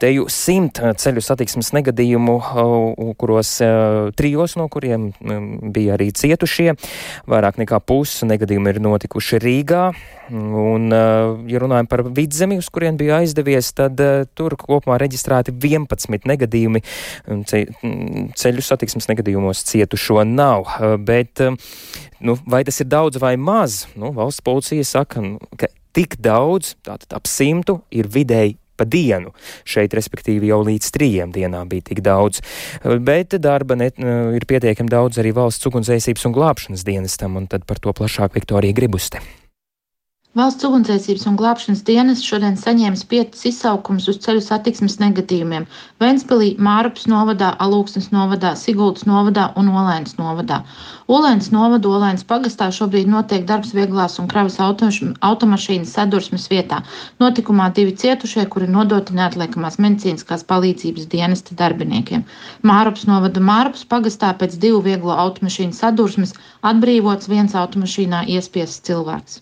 teju 0.00 0.26
simt 0.32 0.80
ceļu 0.80 1.22
satiksmes 1.24 1.72
negadījumu, 1.76 2.36
uh, 2.36 3.14
kuros 3.20 3.56
trijos 4.16 4.56
no 4.60 4.68
kuriem 4.72 5.10
um, 5.12 5.48
bija 5.72 5.96
arī 5.96 6.10
cietušie. 6.16 6.74
Vairāk 7.30 7.60
nekā 7.62 7.80
pusi 7.84 8.28
negadījumu 8.28 8.72
ir 8.72 8.82
notikuši 8.84 9.40
Rīgā. 9.42 9.86
Un, 10.26 10.90
ja 10.90 11.60
runājam 11.62 11.86
par 11.86 12.02
vidzemi, 12.10 12.58
uz 12.58 12.66
kurien 12.74 12.96
bija 12.98 13.20
aizdevies, 13.20 13.68
tad 13.78 14.00
tur 14.34 14.56
kopumā 14.58 14.96
reģistrēti 14.98 15.54
11 15.54 16.26
negadījumi. 16.26 16.82
Ceļu 18.34 18.66
satiksmes 18.66 19.06
negadījumos 19.12 19.62
cietušo 19.70 20.24
nav. 20.26 20.72
Bet, 21.06 21.42
nu, 22.18 22.38
vai 22.42 22.64
tas 22.66 22.82
ir 22.82 22.90
daudz 22.90 23.22
vai 23.22 23.36
maz? 23.38 23.84
Nu, 23.94 24.10
valsts 24.16 24.42
policija 24.46 24.86
saka, 24.86 25.22
nu, 25.22 25.38
ka 25.58 25.70
tik 25.96 26.18
daudz, 26.22 26.74
tātad 26.84 27.14
ap 27.16 27.30
simtu, 27.30 27.80
ir 27.94 28.10
vidēji 28.10 28.58
pa 28.76 28.88
dienu. 28.88 29.32
Šeit, 29.68 29.96
respektīvi, 29.96 30.50
jau 30.52 30.60
līdz 30.66 30.92
trījiem 30.96 31.32
dienām 31.34 31.70
bija 31.72 31.88
tik 31.90 32.04
daudz. 32.06 32.42
Bet 32.82 33.38
darba 33.42 33.78
net, 33.78 33.98
ir 34.00 34.46
pietiekami 34.48 34.92
daudz 34.92 35.22
arī 35.22 35.34
valsts 35.36 35.68
ugunsdzēsības 35.70 36.28
un 36.28 36.36
glābšanas 36.36 36.86
dienestam, 36.86 37.40
un 37.40 37.50
tad 37.50 37.66
par 37.68 37.82
to 37.82 37.96
plašāk 37.96 38.36
Viktorija 38.38 38.76
Gribuste. 38.76 39.22
Valsts 40.36 40.66
ugunsdzēsības 40.68 41.22
un 41.30 41.36
glābšanas 41.40 41.78
dienas 41.88 42.18
šodien 42.20 42.58
saņēmis 42.60 43.04
piecus 43.08 43.46
izsaukumus 43.48 44.08
uz 44.12 44.18
ceļu 44.24 44.42
satiksmes 44.44 44.98
negadījumiem- 45.00 45.64
Ventspilī, 46.02 46.48
Mārupas 46.66 47.06
novadā, 47.08 47.54
Alūksnes 47.66 48.10
novadā, 48.12 48.50
Siguldas 48.62 49.06
novadā 49.08 49.46
un 49.62 49.70
Olēnas 49.82 50.18
novadā. 50.18 50.58
Olēnas 51.18 51.48
novada 51.54 51.88
Olēnas 51.88 52.26
pagastā 52.32 52.68
šobrīd 52.80 53.08
notiek 53.14 53.46
darbs 53.52 53.72
vieglās 53.78 54.18
un 54.20 54.28
kravas 54.34 54.60
automašīnas 54.66 55.96
sadursmes 56.00 56.46
vietā. 56.52 56.82
Notikumā 57.24 57.70
divi 57.80 57.96
cietušie, 58.04 58.44
kuri 58.52 58.68
nodoti 58.76 59.16
neatliekamās 59.16 59.80
medicīniskās 59.86 60.44
palīdzības 60.52 61.08
dienesta 61.16 61.56
darbiniekiem. 61.62 62.28
Mārupas 62.72 63.08
novada 63.08 63.40
Mārupas 63.40 63.88
pagastā 63.96 64.36
pēc 64.44 64.60
divu 64.68 64.84
vieglo 64.90 65.16
automašīnu 65.16 65.80
sadursmes 65.80 66.36
atbrīvots 66.74 67.32
viens 67.36 67.56
automašīnā 67.64 68.26
iespiests 68.36 68.84
cilvēks. 68.90 69.40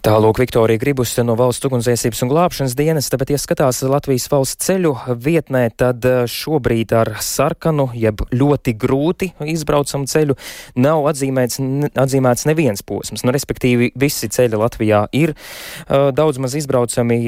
Tālūk 0.00 0.38
Viktorija 0.40 0.80
Gribus 0.80 1.12
no 1.20 1.34
valsts 1.36 1.66
ugunsdzēsības 1.68 2.22
un 2.24 2.30
glābšanas 2.30 2.74
dienas, 2.78 3.10
bet, 3.20 3.32
ja 3.34 3.38
skatās 3.40 3.82
Latvijas 3.84 4.30
valsts 4.32 4.64
ceļu 4.64 4.94
vietnē, 5.20 5.66
tad 5.76 6.06
eh, 6.08 6.22
šobrīd 6.24 6.94
ar 6.96 7.10
sarkanu, 7.20 7.90
jeb 7.92 8.22
ļoti 8.32 8.72
grūti 8.80 9.28
izbraucamu 9.52 10.08
ceļu 10.08 10.36
nav 10.80 11.04
atzīmēts, 11.10 11.60
atzīmēts 12.00 12.46
neviens 12.48 12.84
posms. 12.86 13.26
Nu, 13.26 13.34
respektīvi, 13.36 13.90
visi 14.00 14.30
ceļi 14.32 14.60
Latvijā 14.62 15.02
ir 15.16 15.34
uh, 15.34 16.08
daudz 16.16 16.40
maz 16.40 16.56
izbraucami, 16.56 17.18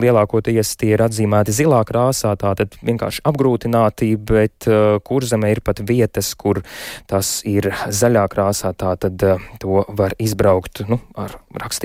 lielākoties 0.00 0.72
tie 0.80 0.94
ir 0.96 1.04
atzīmēti 1.04 1.54
zilā 1.54 1.82
krāsā, 1.88 2.32
tātad 2.40 2.78
vienkārši 2.80 3.26
apgrūtināti, 3.28 4.14
bet 4.16 4.70
uh, 4.70 4.96
kurzemē 5.04 5.52
ir 5.52 5.62
pat 5.64 5.84
vietas, 5.84 6.32
kur 6.38 6.62
tas 7.12 7.40
ir 7.48 7.68
zaļā 7.92 8.24
krāsā, 8.32 8.72
tātad 8.72 9.28
uh, 9.28 9.46
to 9.60 9.84
var 9.92 10.16
izbraukt 10.22 10.84
nu, 10.88 11.02
ar 11.18 11.36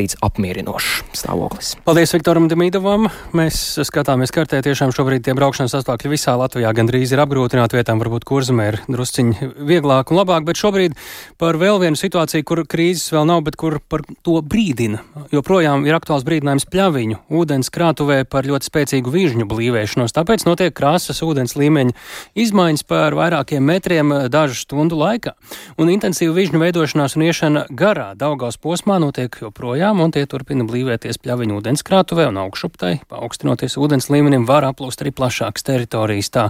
rakstīts 0.07 0.17
apmierinošs 0.23 1.03
stāvoklis. 1.15 1.75
Paldies 1.85 2.13
Viktoram 2.13 2.47
Demīdovam. 2.49 3.09
Mēs 3.35 3.79
skatāmies 3.87 4.31
kartē, 4.31 4.61
tiešām 4.63 4.91
šobrīd 4.95 5.25
tie 5.25 5.35
braukšanas 5.35 5.75
apstākļi 5.77 6.11
visā 6.11 6.35
Latvijā 6.37 6.71
gandrīz 6.73 7.11
ir 7.11 7.21
apgrūtināti 7.23 7.77
vietām, 7.77 7.99
varbūt 7.99 8.25
kurzemē 8.27 8.67
ir 8.71 8.79
drusciņi 8.87 9.51
vieglāk 9.67 10.11
un 10.11 10.19
labāk, 10.21 10.45
bet 10.47 10.57
šobrīd 10.57 10.95
par 11.37 11.57
vēl 11.57 11.79
vienu 11.81 11.97
situāciju, 11.97 12.45
kur 12.47 12.63
krīzes 12.67 13.11
vēl 13.11 13.27
nav, 13.27 13.43
bet 13.47 13.57
kur 13.57 13.79
par 13.79 14.03
to 14.23 14.39
brīdina. 14.41 15.01
Joprojām 15.31 15.85
ir 15.87 15.97
aktuāls 15.97 16.25
brīdinājums 16.27 16.67
pļaviņu 16.71 17.21
ūdens 17.29 17.71
krātuvē 17.73 18.23
par 18.29 18.47
ļoti 18.47 18.69
spēcīgu 18.69 19.13
vižņu 19.13 19.47
blīvēšanos, 19.49 20.15
tāpēc 20.15 20.47
notiek 20.47 20.75
krāsas 20.75 21.23
ūdens 21.25 21.57
līmeņa 21.57 21.95
izmaiņas 22.37 22.85
par 22.87 23.17
vairākiem 23.17 23.63
metriem 23.63 24.13
dažu 24.31 24.59
stundu 24.61 24.99
laikā. 24.99 25.35
Un 25.81 25.91
intensīva 25.91 26.35
vižņu 26.37 26.61
veidošanās 26.61 27.17
un 27.17 27.27
iešana 27.27 27.65
garā 27.69 28.11
Daugās 28.17 28.57
posmā 28.61 28.99
notiek 29.01 29.33
joprojām, 29.41 29.86
un 29.95 30.11
tie 30.11 30.25
turpina 30.27 30.65
blīvēties 30.67 31.19
pļaviņu 31.23 31.59
ūdenskrātuvē 31.59 32.25
un 32.27 32.39
augšuptai. 32.43 32.91
Paaugstinoties 33.07 33.77
ūdens 33.79 34.09
līmenim, 34.11 34.43
var 34.49 34.67
aplūst 34.67 35.03
arī 35.03 35.13
plašākas 35.15 35.63
teritorijas. 35.67 36.31
Tā 36.35 36.43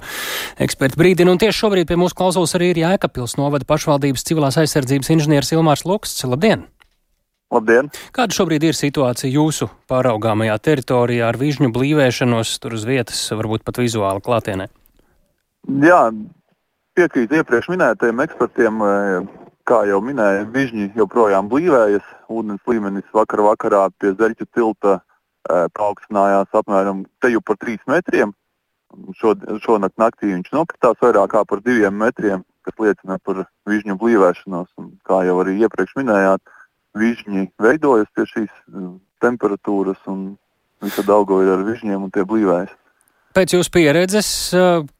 eksperti 0.64 0.98
brīdina, 0.98 1.30
un 1.34 1.42
tieši 1.42 1.60
šobrīd 1.62 1.90
pie 1.90 2.00
mūsu 2.02 2.18
klausulas 2.18 2.56
arī 2.58 2.72
ir 2.74 2.82
Jēkabpils 2.82 3.38
novada 3.38 3.68
pašvaldības 3.70 4.26
civilās 4.26 4.58
aizsardzības 4.64 5.14
inženieris 5.14 5.54
Ilmārs 5.54 5.86
Luksts. 5.86 6.26
Labdien! 6.26 6.66
Labdien! 7.54 7.94
Kāda 8.18 8.36
šobrīd 8.36 8.66
ir 8.68 8.76
situācija 8.76 9.32
jūsu 9.32 9.70
pāraugāmajā 9.88 10.58
teritorijā 10.66 11.30
ar 11.30 11.38
vižņu 11.40 11.70
blīvēšanos 11.76 12.58
tur 12.64 12.76
uz 12.76 12.84
vietas, 12.90 13.22
varbūt 13.32 13.64
pat 13.68 13.80
vizuāli 13.80 14.26
klātienē? 14.26 14.68
Jā, 15.84 16.02
piekrīt 16.98 17.38
iepriekš 17.38 17.70
minētajiem 17.72 18.24
ekspertiem 18.26 18.84
kā 19.68 19.84
jau 19.90 20.00
minēju, 20.04 20.48
vižņi 20.54 20.92
joprojām 20.98 21.50
blīvējas. 21.52 22.06
Ūdens 22.30 22.64
līmenis 22.68 23.08
vakar 23.16 23.44
vakarā 23.46 23.88
pie 24.00 24.14
Zeļķa 24.18 24.48
tilta 24.56 25.00
paaugstinājās 25.48 26.52
apmēram 26.60 27.06
te 27.22 27.32
jau 27.32 27.42
par 27.42 27.58
3 27.64 27.80
metriem. 27.88 28.34
Šo, 29.20 29.34
šonakt 29.64 29.98
naktī 30.00 30.32
viņš 30.32 30.52
nokritās 30.56 31.00
vairāk 31.04 31.36
par 31.48 31.62
2 31.64 31.92
metriem, 31.92 32.44
kas 32.64 32.76
liecina 32.80 33.20
par 33.24 33.46
vižņu 33.68 33.98
blīvēšanos. 34.00 34.70
Un, 34.80 34.92
kā 35.08 35.24
jau 35.28 35.38
arī 35.44 35.58
iepriekš 35.64 35.96
minējāt, 36.00 36.44
vižņi 36.98 37.48
veidojas 37.64 38.12
pie 38.16 38.26
šīs 38.32 38.54
temperatūras 39.24 40.00
un 40.08 40.36
visa 40.84 41.04
ir 41.04 41.52
ar 41.54 41.64
vižņiem 41.68 42.04
un 42.04 42.12
tie 42.12 42.24
blīvējas. 42.24 42.74
Pēc 43.38 43.52
jūsu 43.54 43.70
pieredzes, 43.70 44.28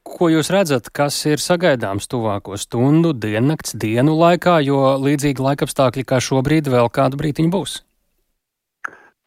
ko 0.06 0.28
jūs 0.30 0.52
redzat, 0.54 0.92
kas 0.94 1.16
ir 1.26 1.40
sagaidāms 1.42 2.06
tuvāko 2.06 2.54
stundu, 2.54 3.10
diennakts, 3.10 3.72
dienu 3.74 4.12
laikā, 4.14 4.60
jo 4.62 4.92
līdzīgi 5.02 5.42
laikapstākļi 5.42 6.04
kā 6.06 6.20
šobrīd 6.22 6.70
vēl 6.70 6.86
kādu 6.94 7.18
brītiņu 7.18 7.50
būs? 7.50 7.72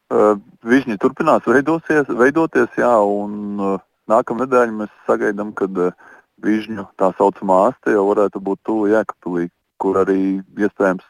Uh, 0.08 0.40
Vižņi 0.64 0.96
turpinās 1.02 1.44
veidosies, 1.44 2.08
veidoties, 2.08 2.72
jā, 2.80 2.94
un 3.04 3.60
uh, 3.60 3.84
nākamā 4.08 4.46
nedēļa 4.46 4.78
mēs 4.78 4.96
sagaidām, 5.04 5.52
kad 5.60 5.76
uh, 5.76 5.92
vižņu 6.40 6.88
tā 6.96 7.10
saucamā 7.18 7.58
aste 7.68 7.92
jau 7.92 8.06
varētu 8.14 8.40
būt 8.40 8.64
tuvu 8.64 8.88
Jēkabpilī, 8.94 9.50
kur 9.76 9.98
arī 10.06 10.40
iespējams 10.40 11.04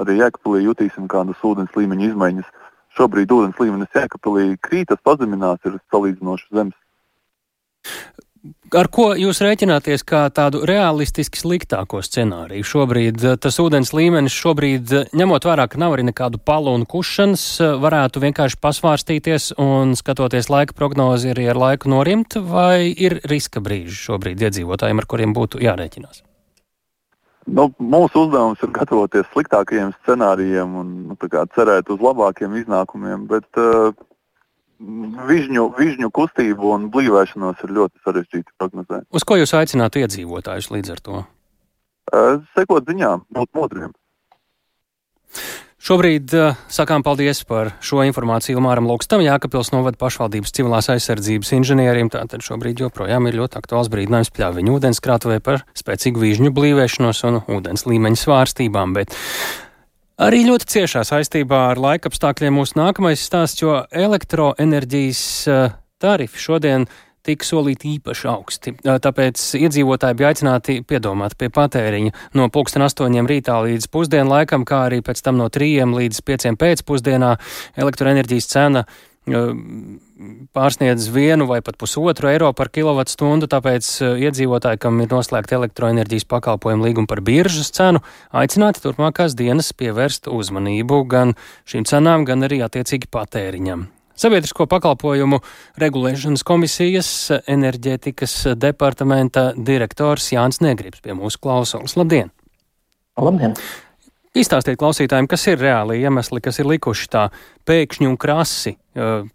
arī 0.00 0.22
Jēkabpilī 0.22 0.62
jutīsim 0.70 1.04
kādas 1.04 1.44
ūdens 1.44 1.76
līmeņa 1.76 2.14
izmaiņas. 2.14 2.48
Šobrīd 2.96 3.36
ūdens 3.36 3.60
līmenis 3.60 3.92
Jēkabpilī 3.92 4.54
krītas, 4.64 5.04
pazeminās, 5.04 5.60
ir 5.68 5.76
salīdzinoši 5.92 6.48
zems. 6.56 6.78
Ar 8.72 8.88
ko 8.88 9.10
jūs 9.14 9.38
rēķināties 9.44 10.02
kā 10.08 10.22
tādu 10.34 10.62
realistiski 10.66 11.38
sliktāko 11.38 12.00
scenāriju? 12.02 12.64
Šobrīd 12.64 13.20
eh, 13.20 13.34
tas 13.36 13.58
ūdens 13.60 13.92
līmenis, 13.92 14.32
šobrīd, 14.32 14.94
eh, 14.96 15.10
ņemot 15.12 15.44
vērā, 15.44 15.66
ka 15.68 15.78
nav 15.78 15.94
arī 15.94 16.06
nekādu 16.08 16.40
palu 16.40 16.72
un 16.78 16.86
kušanas, 16.88 17.44
eh, 17.60 17.74
varētu 17.82 18.22
vienkārši 18.24 18.58
pasvārstīties 18.64 19.50
un 19.60 19.92
skatoties 19.98 20.48
laika 20.50 20.74
prognozi 20.78 21.34
arī 21.34 21.50
ar 21.52 21.60
laiku 21.60 21.92
norimt, 21.92 22.38
vai 22.48 22.88
ir 22.90 23.20
riska 23.28 23.60
brīži 23.60 23.98
šobrīd 24.08 24.40
iedzīvotājiem, 24.48 25.04
ar 25.04 25.10
kuriem 25.10 25.36
būtu 25.36 25.60
jārēķinās? 25.62 26.24
Nu, 27.52 27.68
mūsu 27.76 28.24
uzdevums 28.24 28.62
ir 28.64 28.72
gatavoties 28.72 29.28
sliktākajiem 29.34 29.92
scenārijiem 30.00 30.80
un 30.80 30.90
nu, 31.10 31.18
cerēt 31.28 31.90
uz 31.92 32.00
labākiem 32.00 32.54
iznākumiem, 32.62 33.26
bet 33.28 33.60
uh, 33.60 33.90
vižņu, 35.28 35.66
vižņu 35.78 36.10
kustību 36.14 36.74
un 36.74 36.90
blīvēšanos 36.92 37.62
ir 37.64 37.74
ļoti 37.78 38.04
sarežģīti 38.04 38.56
prognozēt. 38.58 39.06
Uz 39.14 39.26
ko 39.26 39.38
jūs 39.40 39.54
aicinātu 39.58 40.02
iedzīvotājus 40.02 40.70
līdz 40.74 40.94
ar 40.94 41.02
to? 41.06 41.24
Sekot 42.56 42.88
ziņām, 42.88 43.26
būt 43.32 43.52
modriem. 43.56 43.92
Šobrīd 45.82 46.30
uh, 46.38 46.58
sakām 46.70 47.02
paldies 47.02 47.40
par 47.42 47.72
šo 47.82 48.04
informāciju 48.06 48.60
Māram 48.62 48.86
Lukstam, 48.86 49.22
Jākapils 49.24 49.72
novada 49.74 49.98
pašvaldības 49.98 50.54
civilās 50.54 50.86
aizsardzības 50.92 51.50
inženierim. 51.56 52.10
Tātad 52.12 52.44
šobrīd 52.46 52.84
joprojām 52.84 53.26
ir 53.26 53.40
ļoti 53.40 53.58
aktuāls 53.58 53.90
brīdinājums 53.90 54.30
pļāviņu 54.36 54.76
ūdenskrātuvē 54.76 55.40
par 55.42 55.64
spēcīgu 55.74 56.22
vīžņu 56.22 56.54
blīvēšanos 56.54 57.24
un 57.26 57.40
ūdens 57.56 57.82
līmeņa 57.90 58.22
svārstībām. 58.22 58.94
Bet 58.94 59.18
Arī 60.22 60.44
ļoti 60.46 60.68
ciešā 60.70 61.00
saistībā 61.02 61.58
ar 61.72 61.80
laikapstākļiem 61.82 62.54
mūsu 62.54 62.76
nākamais 62.78 63.22
stāsts, 63.26 63.58
jo 63.58 63.80
elektroenerģijas 63.90 65.22
eh, 65.50 65.72
tarifi 65.98 66.38
šodien 66.38 66.84
tika 67.26 67.46
solīti 67.46 67.96
īpaši 67.96 68.28
augsti. 68.30 68.74
Eh, 68.76 69.00
tāpēc 69.02 69.42
iedzīvotāji 69.58 70.18
bija 70.20 70.30
aicināti 70.30 70.76
piedomāt 70.86 71.34
pie 71.40 71.48
patēriņa 71.50 72.14
no 72.38 72.46
pulksten 72.54 72.86
astoņiem 72.86 73.26
rītā 73.32 73.56
līdz 73.66 73.88
pusdienu 73.90 74.30
laikam, 74.30 74.62
kā 74.68 74.84
arī 74.86 75.00
pēc 75.02 75.24
tam 75.26 75.40
no 75.42 75.50
trījiem 75.50 75.96
līdz 75.98 76.22
pieciem 76.28 76.60
pēcpusdienā 76.60 77.32
elektroenerģijas 77.82 78.50
cena 78.54 78.86
pārsniedz 80.56 81.08
vienu 81.12 81.46
vai 81.50 81.60
pat 81.64 81.78
pusotru 81.80 82.30
eiro 82.30 82.50
par 82.56 82.70
kilovatstundu, 82.72 83.48
tāpēc 83.50 83.88
iedzīvotāji, 84.26 84.80
kam 84.82 85.00
ir 85.02 85.10
noslēgta 85.12 85.56
elektroenerģijas 85.58 86.28
pakalpojumu 86.30 86.86
līguma 86.88 87.10
par 87.10 87.22
biržas 87.24 87.72
cenu, 87.74 88.02
aicināti 88.30 88.84
turpmākās 88.84 89.36
dienas 89.38 89.72
pievērst 89.76 90.30
uzmanību 90.32 91.02
gan 91.10 91.34
šīm 91.68 91.88
cenām, 91.88 92.26
gan 92.28 92.46
arī 92.48 92.62
attiecīgi 92.66 93.10
patēriņam. 93.12 93.88
Sabiedrisko 94.22 94.66
pakalpojumu 94.70 95.40
regulēšanas 95.82 96.44
komisijas 96.46 97.08
enerģētikas 97.50 98.36
departamenta 98.60 99.50
direktors 99.56 100.28
Jānis 100.34 100.60
Negribs 100.62 101.02
pie 101.02 101.16
mūsu 101.16 101.40
klausulas. 101.42 101.96
Labdien! 101.98 102.30
Labdien! 103.18 103.56
Izstāstiet 104.32 104.78
klausītājiem, 104.80 105.26
kas 105.28 105.42
ir 105.50 105.58
reāli 105.60 105.98
iemesli, 106.00 106.40
kas 106.40 106.56
ir 106.62 106.70
likuši 106.70 107.08
tā 107.12 107.26
pēkšņi 107.68 108.06
un 108.08 108.16
krasi 108.16 108.78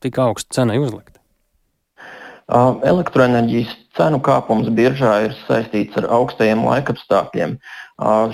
tik 0.01 0.17
augstu 0.23 0.57
cenai 0.57 0.79
uzlikt. 0.81 1.19
Elektroenerģijas 2.47 3.75
cenu 3.97 4.17
kāpums 4.23 4.71
biržā 4.73 5.11
ir 5.27 5.35
saistīts 5.43 5.99
ar 5.99 6.07
augstajiem 6.17 6.63
laikapstākļiem. 6.65 7.57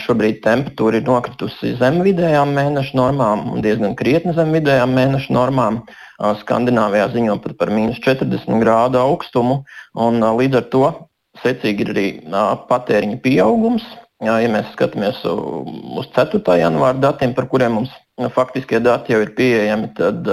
Šobrīd 0.05 0.39
temperatūra 0.45 1.01
ir 1.01 1.07
nokritusi 1.07 1.73
zem 1.79 1.99
vidējām 2.05 2.53
mēneša 2.55 2.95
normām 2.95 3.43
un 3.51 3.63
diezgan 3.65 3.97
krietni 3.99 4.35
zem 4.37 4.53
vidējām 4.55 4.93
mēneša 4.95 5.35
normām. 5.35 5.81
Skandināvijā 6.43 7.09
ziņo 7.11 7.39
pat 7.43 7.57
par 7.59 7.73
mīnus 7.75 7.99
40 8.05 8.61
grādu 8.63 9.01
augstumu, 9.01 9.63
un 9.99 10.23
līdz 10.39 10.61
ar 10.61 10.69
to 10.71 10.85
secīgi 11.43 11.87
ir 11.87 11.93
arī 11.95 12.07
patēriņa 12.71 13.19
pieaugums. 13.25 13.83
Ja 14.23 14.37
mēs 14.51 14.69
skatāmies 14.71 15.19
uz 15.27 16.07
4. 16.15 16.39
janvāra 16.61 16.95
datiem, 16.99 17.33
par 17.35 17.49
kuriem 17.51 17.79
mums 17.79 17.91
faktiskie 18.31 18.79
dati 18.79 19.11
jau 19.11 19.19
ir 19.23 19.33
pieejami, 19.35 19.89
tad 19.97 20.29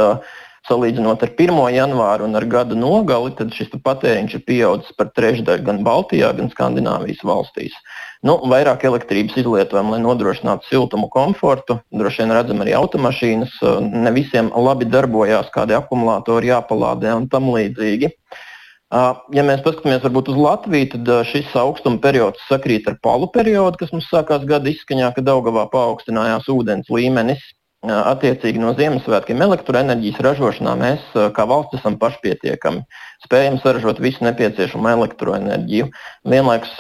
salīdzinot 0.69 1.25
ar 1.25 1.33
1. 1.33 1.57
janvāru 1.75 2.29
un 2.29 2.39
ar 2.39 2.47
gada 2.47 2.77
nogali, 2.79 3.33
tad 3.35 3.51
šis 3.57 3.73
patēriņš 3.83 4.37
ir 4.37 4.45
pieaudzis 4.47 4.95
par 4.99 5.11
trešdaļu 5.17 5.67
gan 5.67 5.81
Baltijā, 5.87 6.31
gan 6.37 6.53
Skandināvijas 6.53 7.25
valstīs. 7.27 7.75
Nu, 8.23 8.37
vairāk 8.53 8.85
elektrības 8.85 9.39
izlietojam, 9.41 9.91
lai 9.95 10.03
nodrošinātu 10.05 10.69
siltumu, 10.69 11.09
komfortu. 11.11 11.81
Droši 11.91 12.23
vien 12.23 12.35
redzam 12.37 12.61
arī 12.63 12.77
automašīnas. 12.77 13.57
Ne 13.81 14.13
visiem 14.15 14.53
labi 14.55 14.87
darbojās, 14.87 15.51
kādi 15.55 15.75
akumulātori 15.79 16.53
jāpalādē 16.53 17.17
un 17.17 17.27
tam 17.33 17.49
līdzīgi. 17.57 18.13
Uh, 18.13 18.47
Ja 18.91 19.45
mēs 19.47 19.63
paskatāmies 19.63 20.03
varbūt 20.03 20.33
uz 20.33 20.39
Latviju, 20.41 20.89
tad 20.97 21.11
šis 21.31 21.53
augstuma 21.55 22.01
periods 22.03 22.43
sakrīt 22.51 22.89
ar 22.91 22.97
palu 23.03 23.29
periodu, 23.31 23.79
kas 23.79 23.93
mums 23.95 24.09
sākās 24.11 24.43
gada 24.49 24.67
izskaņā, 24.73 25.13
kad 25.15 25.29
Daugavā 25.29 25.69
paaugstinājās 25.71 26.49
ūdens 26.51 26.91
līmenis. 26.91 27.45
Attiecīgi 27.87 28.61
no 28.61 28.75
Ziemassvētkiem 28.77 29.41
elektroenerģijas 29.41 30.19
ražošanā 30.27 30.75
mēs 30.77 31.07
kā 31.37 31.47
valsts 31.49 31.79
esam 31.79 31.95
pašpietiekami. 32.03 32.83
Spējam 33.25 33.57
saražot 33.63 34.03
visu 34.03 34.27
nepieciešamo 34.27 34.91
elektroenerģiju. 34.99 35.87
Vienlaikus 36.29 36.75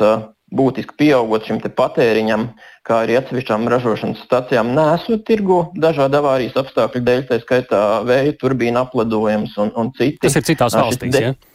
būtiski 0.50 0.96
pieaugot 0.98 1.46
šim 1.46 1.62
patēriņam, 1.62 2.48
kā 2.84 3.04
arī 3.04 3.20
atsevišķām 3.20 3.68
ražošanas 3.70 4.24
stacijām, 4.26 4.74
nesot 4.74 5.22
tirgu 5.28 5.60
dažādu 5.78 6.18
avārijas 6.20 6.58
apstākļu 6.58 7.04
dēļ, 7.06 7.22
tā 7.28 7.38
skaitā 7.44 7.84
vēja 8.08 8.34
turbīna 8.40 8.82
apledojums 8.82 9.54
un, 9.62 9.70
un 9.78 9.94
citi. 9.94 10.18
Tas 10.26 10.36
ir 10.36 10.46
citās 10.50 10.74
valstīs, 10.74 11.14
de... 11.14 11.24
ja? 11.30 11.49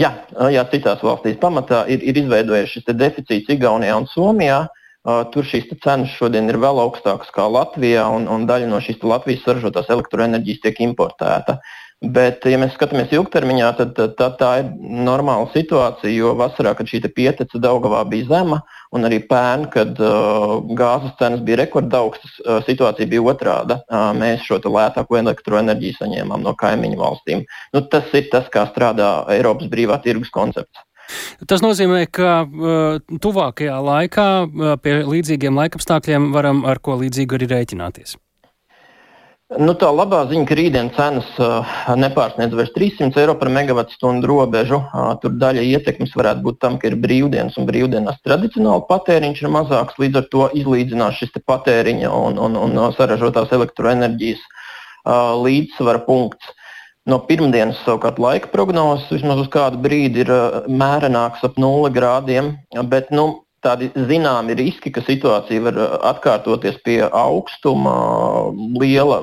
Jā, 0.00 0.12
jā, 0.54 0.62
citās 0.72 1.02
valstīs 1.04 1.36
pamatā 1.40 1.82
ir, 1.92 2.00
ir 2.00 2.22
izveidojies 2.22 2.70
šis 2.72 2.94
deficīts 2.96 3.52
Igaunijā 3.52 3.98
un 4.00 4.08
Somijā. 4.08 4.64
Uh, 5.02 5.24
tur 5.34 5.42
šīs 5.42 5.66
cenas 5.82 6.12
šodien 6.14 6.46
ir 6.46 6.60
vēl 6.62 6.78
augstākas 6.78 7.32
nekā 7.32 7.48
Latvijā, 7.50 8.04
un, 8.06 8.28
un 8.30 8.44
daļa 8.46 8.68
no 8.70 8.78
šīs 8.78 9.02
Latvijas 9.02 9.42
saražotās 9.42 9.90
elektroenerģijas 9.90 10.60
tiek 10.62 10.78
importēta. 10.86 11.56
Uh, 11.58 11.80
Bet, 12.02 12.42
ja 12.50 12.58
mēs 12.58 12.72
skatāmies 12.74 13.12
ilgtermiņā, 13.14 13.66
tad 13.78 13.98
tā, 14.18 14.26
tā 14.34 14.48
ir 14.58 14.70
normāla 15.06 15.46
situācija, 15.52 16.10
jo 16.10 16.32
vasarā, 16.34 16.72
kad 16.74 16.88
šī 16.90 16.98
pietece 17.14 17.60
Daugavā 17.62 18.00
bija 18.10 18.26
zema, 18.26 18.58
un 18.92 19.08
arī 19.08 19.18
pērn, 19.28 19.66
kad 19.72 19.98
uh, 20.02 20.58
gāzes 20.78 21.14
cenas 21.20 21.42
bija 21.46 21.62
rekordaugstas, 21.62 22.36
uh, 22.44 22.60
situācija 22.66 23.08
bija 23.08 23.24
otrāda. 23.32 23.80
Uh, 23.88 24.10
mēs 24.16 24.44
šo 24.46 24.60
lētāko 24.62 25.18
elektroenerģiju 25.20 25.98
saņēmām 25.98 26.44
no 26.44 26.54
kaimiņu 26.58 27.00
valstīm. 27.00 27.44
Nu, 27.74 27.84
tas 27.92 28.12
ir 28.16 28.28
tas, 28.32 28.48
kā 28.52 28.66
strādā 28.70 29.12
Eiropas 29.32 29.70
brīvā 29.72 30.00
tirgus 30.04 30.32
koncepts. 30.34 30.84
Tas 31.48 31.64
nozīmē, 31.64 32.04
ka 32.12 32.42
uh, 32.44 33.16
tuvākajā 33.22 33.78
laikā 33.84 34.28
uh, 34.44 34.74
pie 34.82 35.00
līdzīgiem 35.08 35.58
laikapstākļiem 35.64 36.30
varam 36.36 36.62
ar 36.68 36.80
ko 36.84 37.00
līdzīgu 37.00 37.40
arī 37.40 37.50
rēķināties. 37.56 38.16
Nu, 39.60 39.74
tā 39.76 39.90
labā 39.92 40.22
ziņa, 40.30 40.46
ka 40.48 40.56
rītdienas 40.56 40.94
cenas 40.96 41.26
uh, 41.42 41.72
nepārsniedz 41.98 42.54
vairs 42.56 42.70
300 42.72 43.20
eiro 43.20 43.34
par 43.36 43.50
megawatu 43.52 43.92
stundu 43.92 44.30
robežu. 44.30 44.78
Uh, 44.80 45.10
tur 45.20 45.34
daļa 45.36 45.64
ietekmes 45.74 46.14
varētu 46.16 46.44
būt 46.46 46.58
tam, 46.62 46.78
ka 46.80 46.88
ir 46.88 46.96
brīvdienas 47.02 47.58
un 47.60 47.68
brīvdienās 47.68 48.22
tradicionāli 48.24 48.86
patēriņš 48.88 49.42
ir 49.42 49.52
mazāks. 49.52 49.98
Līdz 50.00 50.22
ar 50.22 50.26
to 50.32 50.48
izlīdzinās 50.62 51.20
šis 51.20 51.36
patēriņa 51.44 52.14
un, 52.16 52.40
un, 52.40 52.56
un 52.64 52.80
saražotās 52.96 53.52
elektroenerģijas 53.52 54.40
uh, 54.40 55.36
līdzsvara 55.44 56.04
punkts. 56.08 56.54
No 57.04 57.18
pirmdienas 57.26 57.82
savukārt 57.84 58.20
laika 58.22 58.48
prognozes 58.52 59.10
vismaz 59.10 59.42
uz 59.42 59.48
kādu 59.52 59.80
brīdi 59.82 60.22
ir 60.22 60.30
mērenāks 60.70 61.42
ap 61.44 61.58
0 61.58 61.90
grādiem, 61.92 62.54
bet 62.88 63.10
nu, 63.10 63.42
tādi 63.62 63.88
zināmi 63.94 64.56
riski, 64.58 64.90
ka 64.92 65.02
situācija 65.06 65.62
var 65.68 65.78
atkārtoties 66.12 66.80
pie 66.86 66.98
augstuma. 67.06 67.94
Liela, 68.80 69.22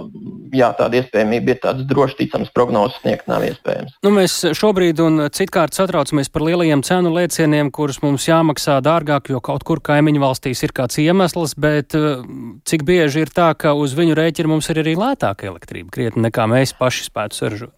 jā, 0.56 0.70
tāda 0.78 1.00
iespējamība 1.00 1.54
ir 1.54 1.62
tāds 1.64 1.86
drošs 1.90 2.18
ticams 2.20 2.52
prognozes 2.56 3.00
sniegt 3.02 3.30
nav 3.32 3.46
iespējams. 3.48 3.96
Nu, 4.06 4.14
mēs 4.16 4.38
šobrīd 4.58 5.02
un 5.04 5.26
citkārt 5.36 5.78
satraucamies 5.78 6.32
par 6.34 6.46
lielajiem 6.48 6.84
cenu 6.86 7.14
lēcieniem, 7.16 7.72
kurus 7.76 8.02
mums 8.06 8.28
jāmaksā 8.30 8.80
dārgāk, 8.86 9.32
jo 9.34 9.42
kaut 9.44 9.66
kur 9.68 9.84
kaimiņu 9.86 10.24
valstīs 10.24 10.64
ir 10.66 10.76
kāds 10.76 11.00
iemesls, 11.04 11.56
bet 11.60 11.98
uh, 11.98 12.24
cik 12.70 12.86
bieži 12.88 13.26
ir 13.26 13.34
tā, 13.34 13.52
ka 13.60 13.76
uz 13.78 13.98
viņu 13.98 14.18
rēķina 14.20 14.52
mums 14.52 14.70
ir 14.74 14.84
arī 14.84 14.96
lētāka 15.00 15.50
elektrība, 15.52 15.94
krietni 15.96 16.28
nekā 16.30 16.50
mēs 16.52 16.76
paši 16.80 17.10
spētu 17.10 17.44
saržot. 17.44 17.76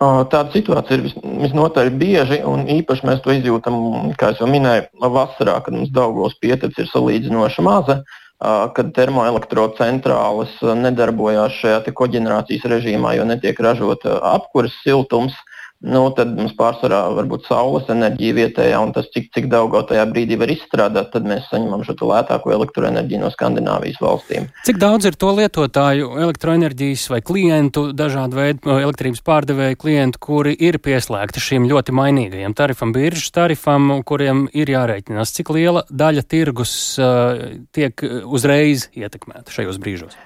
Tāda 0.00 0.48
situācija 0.54 0.96
ir 0.96 1.10
visnotaļ 1.42 1.90
bieži, 2.00 2.38
un 2.48 2.62
īpaši 2.72 3.04
mēs 3.04 3.18
to 3.20 3.34
izjūtam, 3.36 3.74
kā 4.16 4.30
jau 4.38 4.46
minēju, 4.48 4.86
vasarā, 5.12 5.58
kad 5.60 5.76
mums 5.76 5.90
Daugos 5.92 6.38
pietece 6.40 6.86
ir 6.86 6.88
salīdzinoši 6.88 7.64
maza, 7.66 7.98
kad 8.40 8.92
termoelektrocentrāles 8.96 10.54
nedarbojās 10.80 11.58
šajā 11.60 11.92
koģenerācijas 11.92 12.64
režīmā, 12.72 13.14
jo 13.18 13.26
netiek 13.28 13.58
ražota 13.60 14.16
apkures 14.32 14.72
siltums 14.84 15.36
nu, 15.80 16.02
tad 16.16 16.32
mums 16.36 16.52
pārsvarā 16.58 17.00
var 17.16 17.28
būt 17.30 17.46
saules 17.48 17.88
enerģija 17.92 18.36
vietējā, 18.36 18.80
un 18.84 18.92
tas, 18.96 19.08
cik, 19.14 19.30
cik 19.34 19.48
daudz 19.52 19.88
tajā 19.88 20.04
brīdī 20.10 20.36
var 20.40 20.52
izstrādāt, 20.52 21.10
tad 21.14 21.28
mēs 21.28 21.48
saņemam 21.50 21.84
šo 21.86 21.96
lētāko 22.10 22.52
elektroenerģiju 22.56 23.22
no 23.22 23.30
Skandināvijas 23.32 24.00
valstīm. 24.02 24.48
Cik 24.66 24.80
daudz 24.82 25.08
ir 25.08 25.16
to 25.20 25.32
lietotāju, 25.38 26.12
elektroenerģijas 26.26 27.06
vai 27.12 27.20
klientu, 27.24 27.86
dažādu 27.96 28.40
veidu 28.40 28.76
elektrības 28.76 29.24
pārdevēju 29.26 29.80
klientu, 29.80 30.22
kuri 30.22 30.54
ir 30.68 30.80
pieslēgti 30.84 31.42
šīm 31.44 31.68
ļoti 31.70 31.96
mainīgajiem 31.96 32.56
tarifam, 32.56 32.92
biržas 32.96 33.32
tarifam, 33.36 33.92
kuriem 34.06 34.46
ir 34.52 34.72
jārēķinās, 34.74 35.36
cik 35.36 35.54
liela 35.56 35.86
daļa 35.88 36.26
tirgus 36.28 36.74
uh, 37.00 37.62
tiek 37.76 38.04
uzreiz 38.28 38.90
ietekmēta 38.96 39.54
šajos 39.54 39.80
brīžos? 39.80 40.18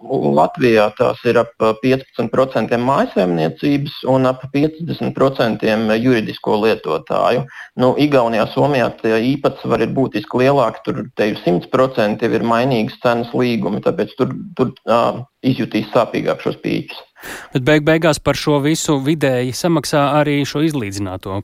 Latvijā 0.00 0.86
tās 0.96 1.20
ir 1.28 1.38
ap 1.40 1.52
15% 1.60 2.78
mājsaimniecības 2.80 3.98
un 4.08 4.28
ap 4.30 4.46
50% 4.54 5.66
juridisko 6.00 6.56
lietotāju. 6.64 7.44
Nu, 7.80 7.92
Igaunijā, 8.00 8.46
Somijā 8.54 8.88
tie 9.02 9.18
īpatsvari 9.34 9.88
ir 9.88 9.94
būtiski 9.96 10.40
lielāki. 10.40 10.82
Tur 10.86 11.02
te 11.16 11.30
ir 11.32 11.38
100% 11.44 12.24
ir 12.24 12.46
mainīgas 12.46 12.96
cenas 13.04 13.34
līgumi, 13.36 13.82
tāpēc 13.84 14.16
tur, 14.16 14.32
tur 14.56 14.72
uh, 14.88 15.22
izjutīs 15.44 15.92
sāpīgāk 15.92 16.42
šos 16.44 16.58
pīķus. 16.64 17.04
Bet 17.52 17.64
beig 17.68 17.84
beigās 17.84 18.18
par 18.24 18.38
šo 18.40 18.62
visu 18.64 18.96
vidēji 19.04 19.52
samaksā 19.56 20.06
arī 20.22 20.40
šo 20.48 20.64
izlīdzināto 20.64 21.42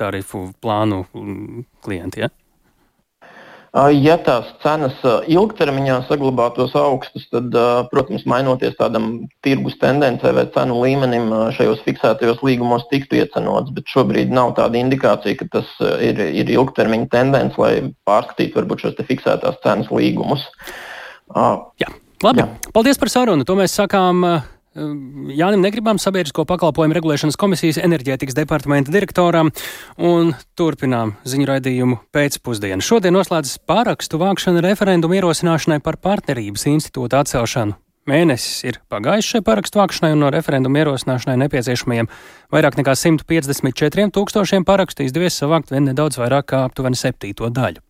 tarifu 0.00 0.48
plānu 0.64 1.04
klienti. 1.84 2.24
Ja? 2.24 2.32
Ja 3.76 4.14
tās 4.24 4.48
cenas 4.62 4.96
ilgtermiņā 5.28 5.98
saglabātos 6.08 6.72
augstas, 6.78 7.26
tad, 7.28 7.52
protams, 7.92 8.24
mainoties 8.28 8.78
tādam 8.78 9.28
tirgus 9.44 9.76
tendencē 9.82 10.32
vai 10.32 10.46
cenu 10.54 10.78
līmenim, 10.80 11.28
šajos 11.52 11.84
fiksētajos 11.84 12.40
līgumos 12.46 12.86
tiktu 12.88 13.20
iecenots. 13.20 13.74
Bet 13.76 13.92
šobrīd 13.92 14.32
nav 14.32 14.54
tāda 14.56 14.80
indikācija, 14.80 15.36
ka 15.42 15.50
tas 15.58 15.74
ir, 16.00 16.16
ir 16.16 16.52
ilgtermiņa 16.56 17.10
tendence, 17.12 17.60
lai 17.60 17.92
pārskatītu 18.08 18.62
varbūt 18.62 18.86
šos 18.86 19.02
fiksētās 19.10 19.60
cenas 19.64 19.92
līgumus. 19.92 20.48
Jā, 21.28 21.92
labi. 22.24 22.46
Jā. 22.46 22.72
Paldies 22.72 23.00
par 23.00 23.12
sarunu. 23.12 23.44
To 23.44 23.58
mēs 23.60 23.76
sakām. 23.76 24.24
Jānim 24.78 25.62
Negribam, 25.64 25.98
sabiedrisko 25.98 26.44
pakalpojumu 26.48 26.94
regulēšanas 26.98 27.38
komisijas 27.40 27.80
enerģētikas 27.82 28.36
departamenta 28.38 28.94
direktoram, 28.94 29.50
un 29.98 30.34
turpinām 30.58 31.16
ziņu 31.28 31.48
raidījumu 31.50 31.98
pēcpusdienu. 32.14 32.84
Šodien 32.84 33.16
noslēdzas 33.16 33.58
pārakstu 33.68 34.20
vākšana 34.22 34.62
referendumu 34.64 35.18
ierosināšanai 35.18 35.80
par 35.84 35.98
partnerības 36.04 36.68
institūta 36.70 37.24
atcelšanu. 37.24 37.78
Mēnesis 38.08 38.62
ir 38.64 38.78
pagājis 38.88 39.26
šai 39.34 39.42
parakstu 39.44 39.82
vākšanai, 39.82 40.14
un 40.14 40.22
no 40.22 40.30
referendumu 40.32 40.80
ierosināšanai 40.80 41.36
nepieciešamajiem 41.42 42.08
vairāk 42.54 42.78
nekā 42.78 42.94
154 42.96 44.08
tūkstošiem 44.16 44.64
parakstu 44.68 45.04
izdevies 45.04 45.36
savākt 45.36 45.74
vien 45.74 45.84
nedaudz 45.90 46.16
vairāk 46.22 46.48
kā 46.54 46.62
aptuveni 46.70 46.96
septīto 46.96 47.50
daļu. 47.52 47.84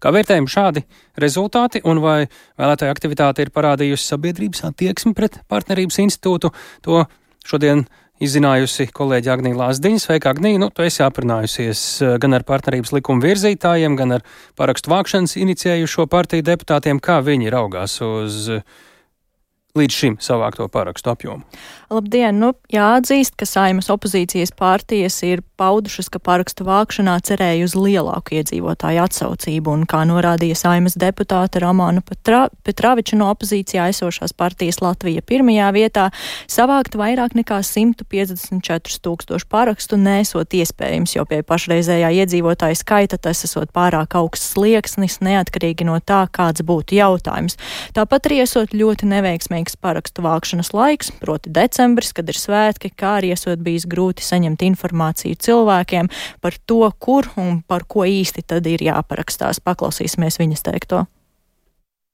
Kā 0.00 0.12
vērtējam 0.14 0.48
šādi 0.50 0.84
rezultāti 1.20 1.82
un 1.84 2.00
vai 2.00 2.18
vēlētāja 2.60 2.92
aktivitāte 2.94 3.44
ir 3.44 3.54
parādījusi 3.54 4.12
sabiedrības 4.14 4.64
attieksmi 4.70 5.14
pret 5.16 5.40
partnerības 5.50 6.00
institūtu, 6.06 6.52
to 6.86 7.04
šodien 7.46 7.84
izzinājusi 8.20 8.90
kolēģi 8.96 9.32
Agnija 9.32 9.58
Lāsdiņa. 9.58 10.02
Sveika, 10.02 10.34
Agnija! 10.34 10.60
Nu, 10.60 10.68
tu 10.72 10.84
esi 10.84 11.04
aprunājusies 11.04 11.82
eh, 12.04 12.14
gan 12.20 12.36
ar 12.36 12.44
partnerības 12.48 12.94
likuma 12.96 13.24
virzītājiem, 13.24 13.96
gan 14.00 14.18
ar 14.18 14.26
parakstu 14.60 14.92
vākšanas 14.92 15.38
inicijējušo 15.40 16.08
partiju 16.12 16.44
deputātiem, 16.48 17.00
kā 17.00 17.20
viņi 17.24 17.52
raugās 17.52 17.96
uz 18.04 18.46
uh, 18.56 18.64
līdz 19.78 19.96
šim 19.96 20.16
savākto 20.22 20.66
parakstu 20.72 21.12
apjomu? 21.12 21.44
Labdien! 21.92 22.38
Nu, 22.42 22.52
jāatzīst, 22.72 23.36
ka 23.38 23.48
saimas 23.48 23.90
opozīcijas 23.92 24.52
partijas 24.56 25.20
ir 25.26 25.44
paudušas, 25.60 26.08
ka 26.08 26.20
parakstu 26.24 26.64
vākšanā 26.64 27.18
cerēja 27.26 27.66
uz 27.68 27.76
lielāku 27.76 28.38
iedzīvotāju 28.40 29.02
atsaucību, 29.04 29.74
un, 29.76 29.84
kā 29.90 30.02
norādīja 30.08 30.56
saimas 30.58 30.96
deputāte 31.00 31.60
Romana 31.62 32.02
Petra, 32.06 32.46
Petraviča 32.64 33.18
no 33.20 33.28
opozīcijā 33.34 33.90
esošās 33.92 34.32
partijas 34.32 34.80
Latvija 34.80 35.22
pirmajā 35.22 35.68
vietā, 35.76 36.08
savākt 36.50 36.96
vairāk 36.98 37.36
nekā 37.38 37.60
154 37.66 39.00
tūkstošu 39.04 39.48
parakstu 39.52 40.00
nesot 40.00 40.56
iespējams, 40.56 41.14
jo 41.18 41.26
pie 41.28 41.42
pašreizējā 41.46 42.10
iedzīvotāja 42.24 42.80
skaita 42.80 43.20
tas 43.20 43.44
esot 43.46 43.70
pārāk 43.76 44.16
augsts 44.18 44.54
slieksnis, 44.56 45.20
neatkarīgi 45.24 45.86
no 45.86 46.00
tā, 46.00 46.24
kāds 46.32 46.64
būtu 46.66 46.96
jautājums. 46.98 47.60
Tāpat 47.94 48.30
arī 48.30 48.42
esot 48.48 48.74
ļoti 48.74 49.10
neveiksmīgi 49.10 49.50
veiksmīgs 49.50 49.78
parakstu 49.80 50.22
vākšanas 50.24 50.72
laiks, 50.74 51.10
proti 51.20 51.50
decembris, 51.50 52.12
kad 52.12 52.28
ir 52.28 52.38
svētki, 52.38 52.90
kā 52.94 53.18
arī 53.20 53.32
esot 53.34 53.60
bijis 53.62 53.86
grūti 53.86 54.22
saņemt 54.22 54.62
informāciju 54.62 55.36
cilvēkiem 55.50 56.10
par 56.42 56.58
to, 56.66 56.84
kur 57.02 57.28
un 57.40 57.64
par 57.66 57.86
ko 57.90 58.06
īsti 58.08 58.46
tad 58.54 58.68
ir 58.70 58.82
jāparakstās. 58.86 59.62
Paklausīsimies 59.66 60.40
viņas 60.40 60.70
teikto. 60.70 61.06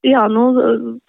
Jā, 0.05 0.27
nu, 0.29 0.49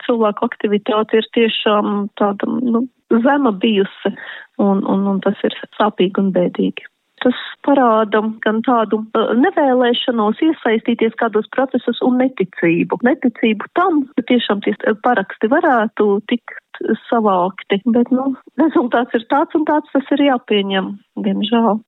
cilvēku 0.06 0.46
aktivitāte 0.48 1.20
ir 1.20 1.26
tiešām 1.36 2.08
tāda 2.18 2.48
nu, 2.48 2.86
zema 3.24 3.52
bijusi, 3.52 4.14
un, 4.58 4.84
un, 4.84 5.04
un 5.12 5.18
tas 5.24 5.38
ir 5.46 5.56
sāpīgi 5.78 6.22
un 6.22 6.30
bēdīgi. 6.34 6.86
Tas 7.18 7.38
parāda 7.66 8.20
gan 8.44 8.60
tādu 8.62 9.00
uh, 9.18 9.32
nevēlēšanos 9.42 10.38
iesaistīties 10.46 11.16
kādos 11.18 11.48
procesos 11.54 11.98
un 12.06 12.20
neticību. 12.22 13.00
Neticību 13.06 13.70
tam, 13.78 14.04
ka 14.14 14.24
tiešām 14.30 14.62
tie 14.66 14.76
paraksti 15.02 15.50
varētu 15.50 16.06
tikt 16.30 16.82
savākti, 17.08 17.80
bet, 17.90 18.12
nu, 18.14 18.30
rezultāts 18.62 19.18
ir 19.18 19.26
tāds 19.32 19.58
un 19.58 19.66
tāds, 19.68 19.90
tas 19.94 20.14
ir 20.14 20.28
jāpieņem, 20.30 20.94
diemžēl. 21.26 21.82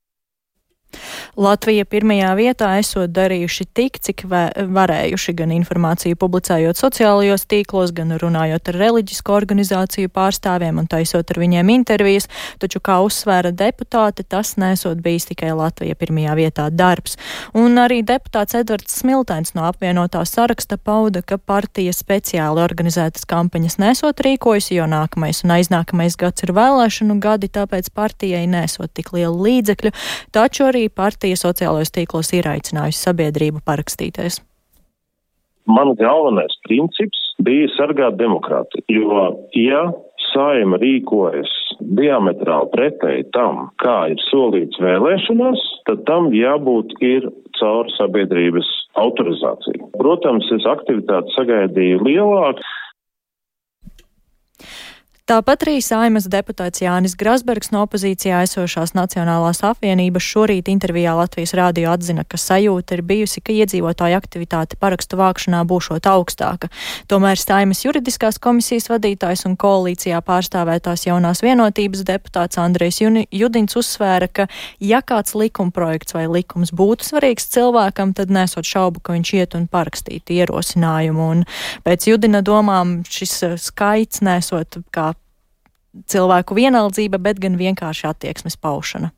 Latvija 1.38 1.84
pirmajā 1.86 2.30
vietā 2.34 2.72
esot 2.80 3.12
darījuši 3.14 3.66
tik, 3.74 3.98
cik 4.02 4.24
varējuši, 4.26 5.34
gan 5.38 5.52
informāciju 5.54 6.18
publicējot 6.18 6.78
sociālajos 6.80 7.46
tīklos, 7.50 7.92
gan 7.94 8.16
runājot 8.18 8.72
ar 8.72 8.78
reliģisko 8.80 9.36
organizāciju 9.36 10.10
pārstāvjiem 10.10 10.80
un 10.82 10.88
taisot 10.90 11.30
ar 11.30 11.40
viņiem 11.40 11.70
intervijas, 11.72 12.26
taču, 12.62 12.82
kā 12.82 12.98
uzsvēra 13.04 13.52
deputāte, 13.54 14.24
tas 14.26 14.56
nesot 14.60 15.00
bijis 15.04 15.28
tikai 15.30 15.52
Latvija 15.56 15.94
pirmajā 15.98 16.34
vietā 16.38 16.66
darbs. 16.74 17.16
Un 17.54 17.78
arī 17.78 18.00
deputāts 18.06 18.58
Edvards 18.58 18.98
Smiltēns 19.00 19.54
no 19.54 19.68
apvienotā 19.68 20.24
saraksta 20.26 20.78
pauda, 20.78 21.22
ka 21.22 21.38
partija 21.38 21.94
speciāli 21.94 22.62
organizētas 22.62 23.26
kampaņas 23.30 23.78
nesot 23.82 24.22
rīkojusi, 24.26 24.76
jo 24.80 24.88
nākamais 24.90 25.44
un 25.46 25.54
aiznākamais 25.56 26.18
gads 26.20 26.44
ir 26.46 26.54
vēlēšanu 26.56 27.20
gadi, 27.22 27.50
tāpēc 27.52 27.92
partijai 27.94 28.44
nesot 28.50 28.92
tik 28.94 29.12
lielu 29.14 29.36
līdzekļu, 29.46 29.94
taču 30.34 30.66
arī 30.68 30.88
partija 30.90 31.29
sociālajos 31.38 31.92
tīklos 31.94 32.32
ir 32.36 32.48
aicinājusi 32.50 33.04
sabiedrību 33.06 33.62
parakstīties? 33.66 34.40
Man 35.70 35.92
galvenais 35.98 36.54
princips 36.66 37.20
bija 37.44 37.68
sargāt 37.76 38.16
demokrātiju, 38.18 38.84
jo, 38.90 39.24
ja 39.54 39.82
saima 40.32 40.78
rīkojas 40.80 41.50
diametrāli 41.80 42.70
pretēji 42.74 43.28
tam, 43.36 43.68
kā 43.82 44.10
ir 44.12 44.20
solīts 44.28 44.80
vēlēšanās, 44.82 45.62
tad 45.88 46.04
tam 46.08 46.30
jābūt 46.34 46.96
ir 47.04 47.28
caur 47.60 47.90
sabiedrības 47.96 48.68
autorizāciju. 49.00 49.90
Protams, 49.98 50.48
es 50.56 50.66
aktivitāti 50.68 51.34
sagaidīju 51.36 52.02
lielāku. 52.06 52.64
Tāpat 55.30 55.62
arī 55.62 55.76
saimas 55.78 56.24
deputāts 56.26 56.80
Jānis 56.82 57.12
Grasbergs 57.14 57.68
no 57.70 57.84
opozīcijā 57.84 58.40
esošās 58.42 58.96
Nacionālās 58.98 59.60
apvienības 59.62 60.24
šorīt 60.26 60.66
intervijā 60.72 61.12
Latvijas 61.14 61.52
rādio 61.54 61.92
atzina, 61.92 62.24
ka 62.26 62.34
sajūta 62.34 62.96
ir 62.96 63.04
bijusi, 63.06 63.38
ka 63.38 63.54
iedzīvotāju 63.54 64.18
aktivitāte 64.18 64.74
parakstu 64.82 65.20
vākšanā 65.20 65.60
būšot 65.70 66.08
augstāka. 66.10 66.66
Tomēr 67.06 67.38
saimas 67.38 67.84
juridiskās 67.84 68.40
komisijas 68.42 68.90
vadītājs 68.90 69.46
un 69.46 69.54
koalīcijā 69.54 70.18
pārstāvētās 70.26 71.06
jaunās 71.06 71.44
vienotības 71.46 72.02
deputāts 72.10 72.58
Andrejs 72.58 72.98
Judins 73.30 73.78
uzsvēra, 73.78 74.26
ka 74.26 74.48
ja 74.82 74.98
kāds 74.98 75.38
likumprojekts 75.38 76.18
vai 76.18 76.26
likums 76.26 76.74
būtu 76.74 77.06
svarīgs 77.06 77.46
cilvēkam, 77.54 78.16
tad 78.18 78.34
nesot 78.34 78.66
šaubu, 78.66 78.98
ka 78.98 79.14
viņš 79.14 79.34
iet 79.38 79.54
un 79.54 79.70
parakstītu 79.70 80.40
ierosinājumu. 80.42 81.30
Un 81.36 81.48
pēc 81.86 82.10
Judina 82.10 82.42
domām 82.42 83.04
šis 83.06 83.38
skaits 83.70 84.26
nesot 84.26 84.82
kā 84.90 85.12
cilvēku 86.10 86.58
vienaldzība, 86.58 87.22
bet 87.22 87.40
gan 87.42 87.58
vienkārši 87.60 88.10
attieksmes 88.10 88.58
paušana. 88.60 89.14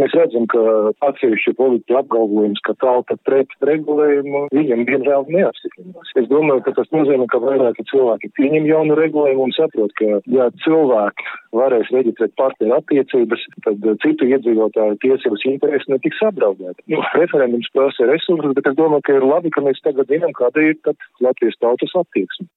Mēs 0.00 0.14
redzam, 0.16 0.46
ka 0.48 0.60
atsevišķi 1.04 1.52
politiķi 1.58 1.96
apgalvojums, 1.98 2.62
ka 2.64 2.72
tauta 2.80 3.12
pret 3.28 3.50
regulējumu, 3.68 4.46
viņam 4.56 4.86
diemžēl 4.88 5.26
neapstiprinās. 5.34 6.12
Es 6.16 6.30
domāju, 6.30 6.62
ka 6.64 6.72
tas 6.78 6.88
nozīmē, 6.96 7.26
ka 7.28 7.40
vairāki 7.42 7.84
cilvēki 7.90 8.30
pieņem 8.38 8.70
jaunu 8.70 8.96
regulējumu 8.96 9.44
un 9.50 9.52
saprot, 9.52 9.92
ka 10.00 10.22
ja 10.32 10.48
cilvēki 10.64 11.28
varēs 11.60 11.92
reģistrēt 11.92 12.32
partneru 12.40 12.78
attiecības, 12.78 13.44
tad 13.68 13.84
citu 14.06 14.30
iedzīvotāju 14.32 14.96
tiesības 15.04 15.44
intereses 15.52 15.92
netiks 15.92 16.24
apdraudēti. 16.30 16.86
Nu, 16.94 17.04
referendums 17.20 17.68
prasa 17.76 18.08
resursus, 18.08 18.56
bet 18.56 18.72
es 18.72 18.80
domāju, 18.80 19.04
ka 19.04 19.20
ir 19.20 19.28
labi, 19.28 19.52
ka 19.52 19.66
mēs 19.68 19.84
tagad 19.84 20.08
zinām, 20.08 20.32
kāda 20.40 20.70
ir 20.72 20.80
Latvijas 21.20 21.60
tautas 21.60 21.92
attieksme. 22.00 22.48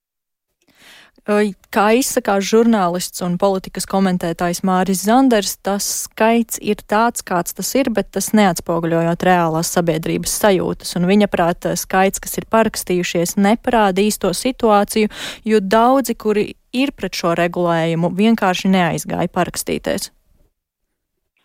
Kā 1.25 1.85
izsakās 1.97 2.45
žurnālists 2.45 3.23
un 3.25 3.39
politikas 3.41 3.87
komentētājs 3.89 4.61
Māris 4.67 5.01
Zanders, 5.07 5.55
tas 5.57 5.87
skaits 6.03 6.59
ir 6.61 6.83
tāds, 6.85 7.23
kāds 7.25 7.57
tas 7.57 7.71
ir, 7.79 7.89
bet 7.89 8.11
tas 8.13 8.29
neatspoguļojot 8.37 9.25
reālās 9.25 9.71
sabiedrības 9.73 10.35
sajūtas. 10.43 10.93
Un 10.99 11.07
viņa 11.09 11.29
prāta 11.33 11.73
skaits, 11.79 12.21
kas 12.21 12.37
ir 12.37 12.45
parakstījušies, 12.53 13.39
neparāda 13.41 14.05
īsto 14.05 14.29
situāciju, 14.37 15.09
jo 15.49 15.63
daudzi, 15.63 16.13
kuri 16.13 16.51
ir 16.75 16.93
pret 16.93 17.17
šo 17.17 17.33
regulējumu, 17.39 18.13
vienkārši 18.13 18.69
neaizgāja 18.75 19.31
parakstīties. 19.33 20.11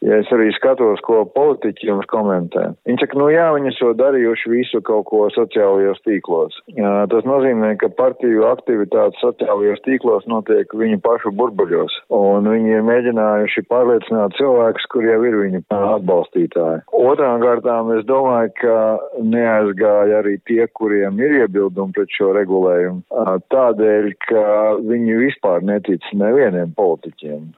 Ja 0.00 0.16
es 0.16 0.30
arī 0.32 0.48
skatos, 0.56 1.02
ko 1.04 1.26
politiķi 1.34 1.90
jums 1.90 2.06
komentē, 2.08 2.70
viņi 2.88 3.02
saka, 3.02 3.18
nu 3.20 3.26
jā, 3.28 3.50
viņi 3.52 3.68
esot 3.74 3.98
darījuši 4.00 4.52
visu 4.52 4.80
kaut 4.86 5.04
ko 5.10 5.26
sociālajos 5.34 6.00
tīklos. 6.06 6.56
Jā, 6.72 6.92
tas 7.12 7.28
nozīmē, 7.28 7.74
ka 7.82 7.90
partiju 7.98 8.46
aktivitātes 8.48 9.20
sociālajos 9.20 9.84
tīklos 9.84 10.24
notiek 10.30 10.72
viņu 10.72 11.02
pašu 11.04 11.34
burbuļos, 11.36 11.98
un 12.16 12.48
viņi 12.48 12.78
ir 12.78 12.88
mēģinājuši 12.88 13.66
pārliecināt 13.68 14.38
cilvēkus, 14.40 14.88
kur 14.94 15.04
jau 15.04 15.20
ir 15.28 15.38
viņu 15.42 15.62
atbalstītāji. 15.68 16.82
Otrām 16.96 17.44
kārtām 17.44 17.92
es 17.98 18.08
domāju, 18.08 18.56
ka 18.62 18.76
neaizgāja 19.20 20.22
arī 20.24 20.38
tie, 20.48 20.64
kuriem 20.80 21.20
ir 21.20 21.42
iebildumi 21.42 21.92
pret 21.96 22.16
šo 22.16 22.32
regulējumu, 22.40 23.04
tādēļ, 23.52 24.12
ka 24.30 24.44
viņi 24.80 25.24
vispār 25.26 25.66
netic 25.66 26.08
nevieniem 26.16 26.72
politiķiem. 26.78 27.50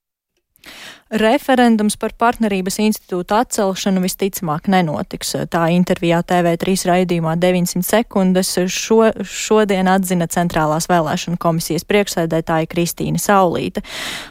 Referendums 1.12 1.98
par 2.00 2.14
partnerības 2.16 2.78
institūtu 2.80 3.34
atcelšanu 3.36 4.00
visticamāk 4.00 4.64
nenotiks. 4.72 5.34
Tā 5.52 5.66
intervijā 5.74 6.22
TV3 6.24 6.72
raidījumā 6.88 7.34
900 7.36 7.84
sekundes 7.84 8.54
šo, 8.72 9.10
šodien 9.20 9.90
atzina 9.92 10.24
Centrālās 10.32 10.88
vēlēšana 10.88 11.36
komisijas 11.42 11.84
priekšsēdētāja 11.84 12.70
Kristīna 12.72 13.20
Saulīte. 13.20 13.82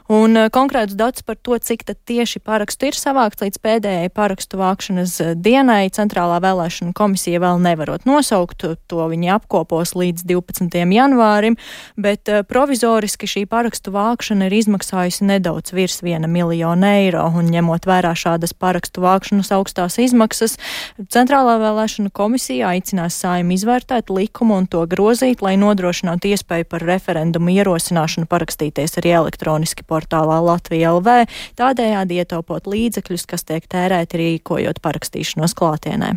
Un 0.10 0.40
eh, 0.42 0.48
konkrētus 0.50 0.98
datus 0.98 1.28
par 1.28 1.38
to, 1.38 1.60
cik 1.62 1.86
tieši 1.86 2.42
parakstu 2.42 2.90
ir 2.90 2.98
savākts 2.98 3.46
līdz 3.46 3.62
pēdējai 3.62 4.10
parakstu 4.18 4.58
vākšanas 4.64 5.20
dienai, 5.38 5.84
Centrālā 5.94 6.42
vēlēšana 6.42 6.98
komisija 6.98 7.44
vēl 7.46 7.62
nevarot 7.62 8.10
nosaukt. 8.10 8.66
To 8.90 9.06
viņi 9.14 9.30
apkopos 9.38 9.94
līdz 9.94 10.26
12. 10.34 10.82
janvārim, 10.98 11.60
bet 11.94 12.26
eh, 12.26 12.42
provizoriski 12.42 13.30
šī 13.30 13.46
parakstu 13.54 13.94
vākšana 13.94 14.50
ir 14.50 14.60
izmaksājusi 14.64 15.30
nedaudz 15.30 15.78
virs 15.78 16.02
viena 16.02 16.26
miljona 16.26 16.71
miljonu 16.76 16.88
eiro, 16.88 17.24
un 17.36 17.50
ņemot 17.52 17.86
vērā 17.86 18.14
šādas 18.16 18.54
parakstu 18.54 19.02
vākšanas 19.02 19.52
augstās 19.52 19.98
izmaksas, 20.00 20.58
Centrālā 21.12 21.58
vēlēšana 21.60 22.12
komisija 22.14 22.72
aicinās 22.72 23.18
sājumu 23.22 23.56
izvērtēt 23.56 24.10
likumu 24.10 24.58
un 24.62 24.68
to 24.68 24.86
grozīt, 24.88 25.42
lai 25.42 25.58
nodrošinātu 25.58 26.32
iespēju 26.32 26.68
par 26.70 26.86
referendumu 26.86 27.52
ierosināšanu 27.52 28.28
parakstīties 28.28 28.98
arī 29.02 29.16
elektroniski 29.18 29.84
portālā 29.84 30.40
Latvija 30.44 30.94
LV, 30.96 31.28
tādējādi 31.60 32.22
ietaupot 32.22 32.68
līdzekļus, 32.68 33.28
kas 33.28 33.46
tiek 33.48 33.68
tērēti 33.68 34.22
rīkojot 34.22 34.82
parakstīšanos 34.82 35.56
klātienē. 35.58 36.16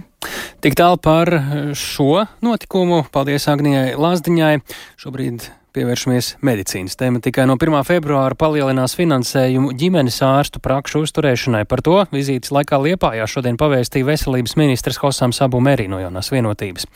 Tik 0.65 0.79
tālu 0.79 0.97
par 1.03 1.29
šo 1.77 2.25
notikumu. 2.45 3.05
Paldies 3.13 3.45
Agnijai 3.53 3.93
Lazdiņai. 4.01 4.57
Šobrīd 5.01 5.51
Pievēršamies 5.75 6.37
medicīnas 6.47 6.95
tematikai. 6.95 7.49
No 7.51 7.57
1. 7.59 7.75
februāra 7.83 8.37
palielinās 8.39 8.93
finansējumu 8.95 9.73
ģimenes 9.75 10.21
ārstu 10.23 10.61
prakšu 10.63 11.01
uzturēšanai. 11.03 11.65
Par 11.67 11.83
to 11.83 11.97
vizītes 12.15 12.53
laikā 12.55 12.79
Liepājā 12.79 13.27
šodien 13.27 13.59
pavēstīja 13.59 14.07
veselības 14.07 14.55
ministrs 14.61 15.01
Hosam 15.03 15.35
Sabu 15.35 15.59
Merī 15.59 15.89
no 15.91 15.99
jaunās 15.99 16.31
vienotības. 16.31 16.87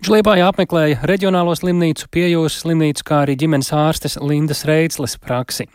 Viņš 0.00 0.10
Liepājā 0.16 0.50
apmeklēja 0.50 1.06
reģionālo 1.06 1.54
slimnīcu, 1.54 2.10
piejūras 2.10 2.58
slimnīcu, 2.64 3.06
kā 3.06 3.22
arī 3.22 3.38
ģimenes 3.38 3.70
ārstes 3.70 4.18
Lindas 4.18 4.66
Reitsles 4.66 5.14
praksi. 5.22 5.68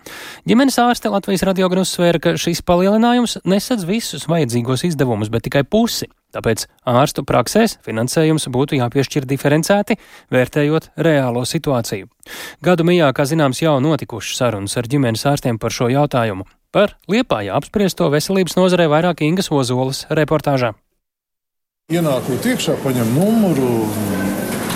Ģimenes 0.43 0.81
ārste 0.83 1.15
Latvijas 1.15 1.47
radio 1.47 1.71
gan 1.71 1.85
uzsvēra, 1.85 2.19
ka 2.19 2.35
šis 2.35 2.59
palielinājums 2.67 3.39
nesadz 3.47 3.87
visus 3.87 4.27
vajadzīgos 4.27 4.83
izdevumus, 4.91 5.31
bet 5.31 5.47
tikai 5.47 5.63
pusi. 5.63 6.11
Tāpēc 6.35 6.67
ārstu 6.85 7.23
praksēs 7.25 7.79
finansējums 7.85 8.45
būtu 8.53 8.77
jāpiešķir 8.77 9.25
diferencēti, 9.29 9.97
vērtējot 10.29 10.91
reālo 11.01 11.41
situāciju. 11.41 12.05
Gadu 12.61 12.85
mijā, 12.85 13.09
kā 13.17 13.25
zināms, 13.25 13.63
jau 13.63 13.79
notikušas 13.81 14.37
sarunas 14.37 14.77
ar 14.77 14.89
ģimenes 14.91 15.25
ārstiem 15.25 15.57
par 15.57 15.73
šo 15.73 15.89
jautājumu. 15.89 16.45
Par 16.69 16.93
Liepājā 17.09 17.55
apspriesto 17.57 18.11
veselības 18.13 18.53
nozarē 18.59 18.85
vairāk 18.91 19.25
Ingas 19.25 19.49
Ozolas 19.49 20.03
reportāžā. 20.13 20.75
Ienākot 21.89 22.45
iekšā, 22.45 22.75
paņem 22.83 23.15
numuru, 23.15 23.87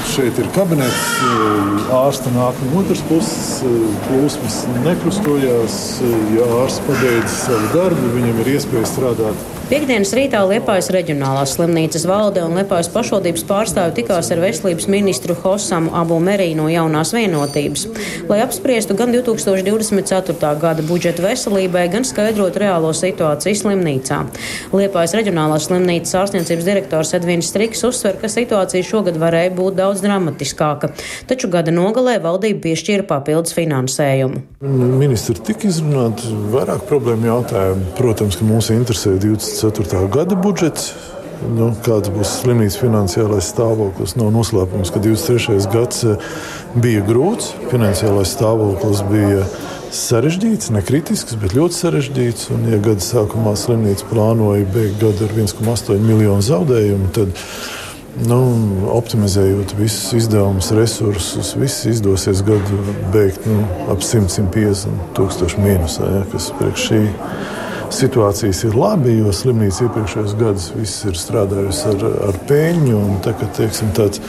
šeit 0.10 0.40
ir 0.42 0.48
kabinets, 0.56 1.04
ārsta 1.94 2.34
nāk 2.34 2.58
no 2.66 2.82
otras 2.82 3.04
puses, 3.06 3.62
plūsmas 4.08 4.64
nekrustojās. 4.82 5.76
Ja 6.34 6.50
ārsts 6.64 6.82
pabeidz 6.88 7.36
savu 7.44 7.70
darbu, 7.76 8.10
viņam 8.18 8.42
ir 8.42 8.56
iespēja 8.56 8.90
strādāt 8.90 9.46
Piektdienas 9.74 10.12
rītā 10.14 10.38
Liepājas 10.46 10.92
reģionālās 10.94 11.56
slimnīcas 11.56 12.04
valde 12.06 12.44
un 12.46 12.52
Liepājas 12.60 12.92
pašvaldības 12.94 13.42
pārstāvi 13.50 13.96
tikās 13.98 14.28
ar 14.30 14.42
veselības 14.44 14.86
ministru 14.86 15.34
Hosamu 15.34 15.90
Abu 15.98 16.20
Merī 16.22 16.52
no 16.54 16.68
jaunās 16.70 17.10
vienotības, 17.16 17.88
lai 18.30 18.38
apspriestu 18.44 18.94
gan 18.94 19.10
2024. 19.16 20.52
gada 20.62 20.86
budžetu 20.86 21.26
veselībai, 21.26 21.88
gan 21.90 22.06
skaidrot 22.06 22.60
reālo 22.62 22.92
situāciju 22.94 23.58
slimnīcā. 23.64 24.20
Liepājas 24.78 25.16
reģionālās 25.18 25.66
slimnīcas 25.72 26.20
ārstniecības 26.22 26.70
direktors 26.70 27.16
Edvins 27.18 27.50
Striks 27.50 27.82
uzsver, 27.90 28.22
ka 28.22 28.30
situācija 28.30 28.86
šogad 28.86 29.18
varēja 29.18 29.56
būt 29.58 29.82
daudz 29.82 30.06
dramatiskāka, 30.06 30.92
taču 31.26 31.50
gada 31.50 31.74
nogalē 31.74 32.20
valdība 32.22 32.62
piešķīra 32.68 33.08
papildus 33.10 33.58
finansējumu. 33.58 34.46
Ministri 35.02 35.40
tika 35.50 35.66
izrunāti 35.74 36.30
vairāk 36.54 36.86
problēmu 36.94 37.32
jautājumu. 37.32 37.90
Protams, 37.98 38.38
ka 38.38 38.46
mūs 38.54 38.70
interesē 38.78 39.18
24. 39.64 40.08
gada 40.12 40.36
budžets. 40.36 40.92
Nu, 41.44 41.70
kāds 41.84 42.12
būs 42.12 42.38
slimnīcas 42.42 42.78
finansiālais 42.80 43.48
stāvoklis? 43.52 44.16
Nav 44.20 44.32
noslēpums, 44.36 44.92
ka 44.92 45.00
23. 45.04 45.56
gads 45.72 46.04
eh, 46.08 46.26
bija 46.76 47.04
grūts. 47.08 47.54
Finansiālais 47.72 48.32
stāvoklis 48.36 49.04
bija 49.08 49.46
sarežģīts, 49.96 50.72
ne 50.76 50.84
kritisks, 50.84 51.36
bet 51.40 51.56
ļoti 51.56 51.80
sarežģīts. 51.80 52.50
Un, 52.56 52.68
ja 52.74 52.82
gada 52.84 53.04
sākumā 53.04 53.56
slimnīca 53.60 54.08
plānoja 54.12 54.68
beigt 54.76 55.00
gadu 55.04 55.28
ar 55.30 55.36
1,8 55.46 56.04
miljonu 56.04 56.44
zaudējumu, 56.44 57.12
tad 57.16 57.32
nu, 58.28 58.40
optimizējot 59.00 59.76
visus 59.80 60.12
izdevumus, 60.20 60.72
resursus, 60.76 61.56
viss 61.60 61.88
izdosies 61.92 62.44
gadu 62.48 62.84
beigt 63.16 63.48
nu, 63.48 63.64
ap 63.92 64.04
100-150 64.04 65.12
tūkstošu 65.18 65.64
mīnusā, 65.64 66.16
ja, 66.20 66.24
kas 66.36 66.52
priekš 66.60 66.90
šī 66.92 67.04
situācijas 68.00 68.64
ir 68.68 68.76
labi, 68.78 69.16
jo 69.20 69.32
slimnīca 69.36 69.88
iepriekšējos 69.88 70.36
gados 70.40 70.70
viss 70.76 71.06
ir 71.10 71.18
strādājusi 71.20 71.86
ar, 71.92 72.06
ar 72.30 72.40
peļņu. 72.50 73.02
Tagad 73.26 73.54
teiksim, 73.58 73.92
tāds 73.98 74.22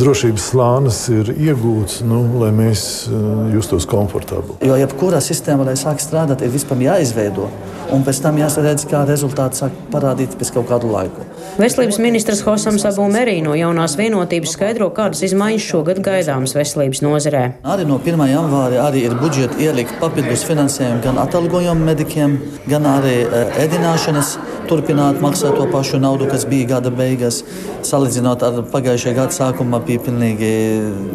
drošības 0.00 0.48
slānis 0.52 1.00
ir 1.12 1.32
iegūts, 1.34 2.00
nu, 2.08 2.22
lai 2.42 2.50
mēs 2.56 2.84
uh, 3.08 3.46
justos 3.54 3.88
komfortabli. 3.90 4.58
Jo 4.66 4.78
jebkurā 4.80 5.22
sistēmā, 5.24 5.68
lai 5.70 5.76
sāk 5.80 6.02
strādāt, 6.02 6.44
ir 6.44 6.54
vispār 6.54 6.82
jāizveido. 6.88 7.48
Un 7.94 8.04
pēc 8.06 8.22
tam 8.24 8.38
jāsadz, 8.38 8.86
kā 8.90 9.02
rezultāts 9.08 9.64
sāk 9.64 9.74
parādīt 9.92 10.36
pēc 10.40 10.54
kaut 10.58 10.70
kādu 10.70 10.92
laiku. 10.92 11.26
Veselības 11.60 11.98
ministrs 12.00 12.40
Hosams 12.46 12.86
Abu 12.88 13.04
Merī 13.12 13.40
no 13.44 13.52
jaunās 13.58 13.96
vienotības 13.98 14.54
skaidro, 14.56 14.88
kādas 14.96 15.20
izmaiņas 15.26 15.66
šogad 15.66 16.00
gaidāmas 16.04 16.54
veselības 16.56 17.02
nozarē. 17.04 17.42
Arī 17.64 17.84
no 17.88 17.98
1. 18.00 18.22
janvāra 18.30 18.86
arī 18.86 19.04
ir 19.08 19.16
budžeta 19.20 19.58
ielikt 19.60 19.98
papildus 20.00 20.46
finansējumu 20.48 21.02
gan 21.04 21.20
atalgojumu 21.20 21.84
medikiem, 21.90 22.38
gan 22.70 22.88
arī 22.88 23.18
ēdināšanas 23.60 24.36
turpināt 24.70 25.18
maksāt 25.20 25.56
to 25.58 25.66
pašu 25.72 25.98
naudu, 26.00 26.28
kas 26.30 26.46
bija 26.48 26.76
gada 26.76 26.92
beigās. 26.94 27.42
Salīdzinot 27.86 28.42
ar 28.46 28.60
pagājušā 28.70 29.14
gada 29.16 29.34
sākumu, 29.34 29.80
bija 29.84 30.02
pilnīgi 30.06 30.50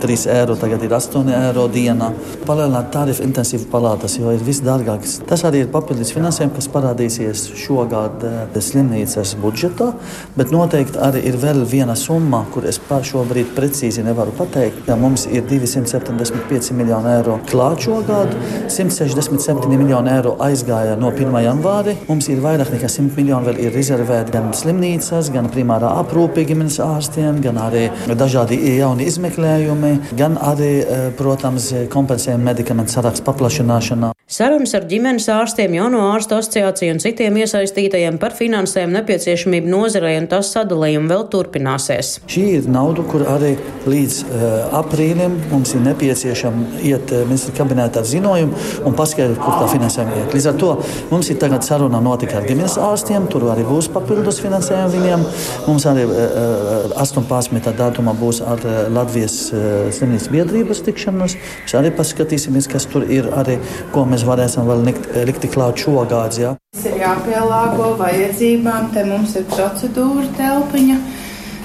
3 0.04 0.26
eiro, 0.34 0.58
tagad 0.60 0.84
ir 0.84 0.96
8 0.98 1.32
eiro 1.40 1.68
dienā. 1.72 2.12
Palielināt 2.46 2.92
tarifu 2.94 3.24
intensīvu 3.24 3.70
palātas, 3.72 4.18
jo 4.20 4.34
ir 4.36 4.44
viss 4.44 4.64
dārgāks. 4.66 5.20
Tas 5.30 5.46
arī 5.48 5.64
ir 5.64 5.72
papildus 5.74 6.12
finansējums, 6.16 6.58
kas 6.58 6.70
parādīsies 6.74 7.46
šogad 7.64 8.26
slimnīcas 8.60 9.36
budžetā, 9.40 9.94
bet 10.36 10.52
noteikti 10.54 11.00
arī 11.02 11.24
ir 11.30 11.38
vēl 11.42 11.64
viena 11.70 11.96
summa, 12.00 12.44
kur 12.54 12.66
es 12.70 12.80
šobrīd 12.86 13.54
precīzi 13.56 14.04
nevaru 14.06 14.32
pateikt. 14.38 14.88
Ja 14.90 14.96
mums 15.00 15.26
ir 15.28 15.44
275 15.50 16.72
miljoni 16.76 17.12
eiro 17.16 17.40
klāt 17.50 17.86
šogad, 17.86 18.34
167 18.70 19.70
miljoni 19.76 20.12
eiro 20.16 20.36
aizgāja 20.40 20.96
no 21.00 21.12
1. 21.12 21.36
janvāra. 21.46 21.96
Mums 22.08 22.30
ir 22.30 22.42
vairāk 22.44 22.72
nekā 22.74 22.90
100 22.92 23.16
miljoni 23.18 23.50
vēl 23.50 23.62
ir 23.68 23.76
rezervēti 23.76 24.36
gan 24.36 24.52
slimnīcas, 24.56 25.32
gan 25.34 25.50
primārā 25.54 25.92
aprūpe 26.02 26.46
ģimenes 26.48 26.80
ārstiem, 26.84 27.42
gan 27.44 27.60
arī 27.62 27.88
dažādi 28.16 28.60
jauni 28.78 29.08
izmeklējumi, 29.12 29.94
gan 30.18 30.40
arī, 30.42 30.74
protams, 31.20 31.72
kompensējumi 31.94 32.52
medikamentu 32.52 32.96
sarakstu 32.98 33.26
paplašināšanā. 33.28 34.12
Sarunas 34.26 34.72
ar 34.74 34.88
ģimenes 34.90 35.28
ārstiem, 35.30 35.76
jauno 35.78 36.00
ārstu 36.10 36.40
asociāciju 36.40 36.96
un 36.96 37.02
citiem 37.04 37.36
iesaistītajiem 37.44 38.18
par 38.18 38.34
finansējumu 38.34 38.98
nepieciešamību 38.98 39.70
nozarei 40.06 40.22
un 40.22 40.28
tās 40.30 40.52
sadalījumu 40.54 41.10
vēl 41.10 41.24
turpināsies. 41.34 42.20
Šī 42.30 42.44
ir 42.60 42.70
nauda, 42.70 43.04
kur 43.10 43.26
arī 43.30 43.56
līdz 43.86 44.18
uh, 44.26 44.78
aprīlim 44.80 45.38
mums 45.52 45.74
ir 45.76 45.84
nepieciešama 45.86 46.82
iet 46.86 47.14
uh, 47.14 47.24
ministra 47.26 47.54
kabinetā 47.58 48.04
ziņojumu 48.06 48.86
un 48.86 48.98
paskaidrot, 48.98 49.40
kur 49.42 49.58
tā 49.62 49.70
finansējuma 49.74 50.20
iet. 50.22 50.36
Līdz 50.36 50.50
ar 50.52 50.60
to 50.62 50.72
mums 51.12 51.30
ir 51.30 51.40
tagad 51.42 51.66
saruna 51.66 52.02
notika 52.04 52.40
ar 52.40 52.48
ģimenes 52.50 52.78
ārstiem, 52.82 53.28
tur 53.32 53.48
arī 53.54 53.66
būs 53.68 53.90
papildus 53.94 54.42
finansējumi 54.44 54.94
viņiem. 54.96 55.26
Mums 55.68 55.88
arī 55.90 56.06
uh, 56.10 56.96
18. 57.02 57.72
datumā 57.78 58.16
būs 58.20 58.42
ar 58.46 58.62
uh, 58.66 58.86
Latvijas 58.96 59.40
uh, 59.54 59.88
slimnīcas 59.96 60.32
biedrības 60.34 60.84
tikšanās. 60.86 61.38
Mēs 61.66 61.78
arī 61.78 61.94
paskatīsimies, 61.96 62.70
kas 62.72 62.90
tur 62.92 63.08
ir 63.10 63.32
arī, 63.38 63.60
ko 63.94 64.06
mēs 64.10 64.16
mēs 64.16 64.28
varēsim 64.28 64.70
vēl 64.70 64.86
likt, 64.86 65.10
likt 65.28 65.50
klāt 65.54 65.82
šogad. 65.82 66.38
Ja? 66.40 66.56
Tas 66.76 66.86
ir 66.90 66.98
jāpielāgo 67.00 67.94
vajadzībām, 68.00 68.90
te 68.92 69.04
mums 69.08 69.36
ir 69.40 69.46
procedūra 69.48 69.95
telpiņa. 70.38 70.98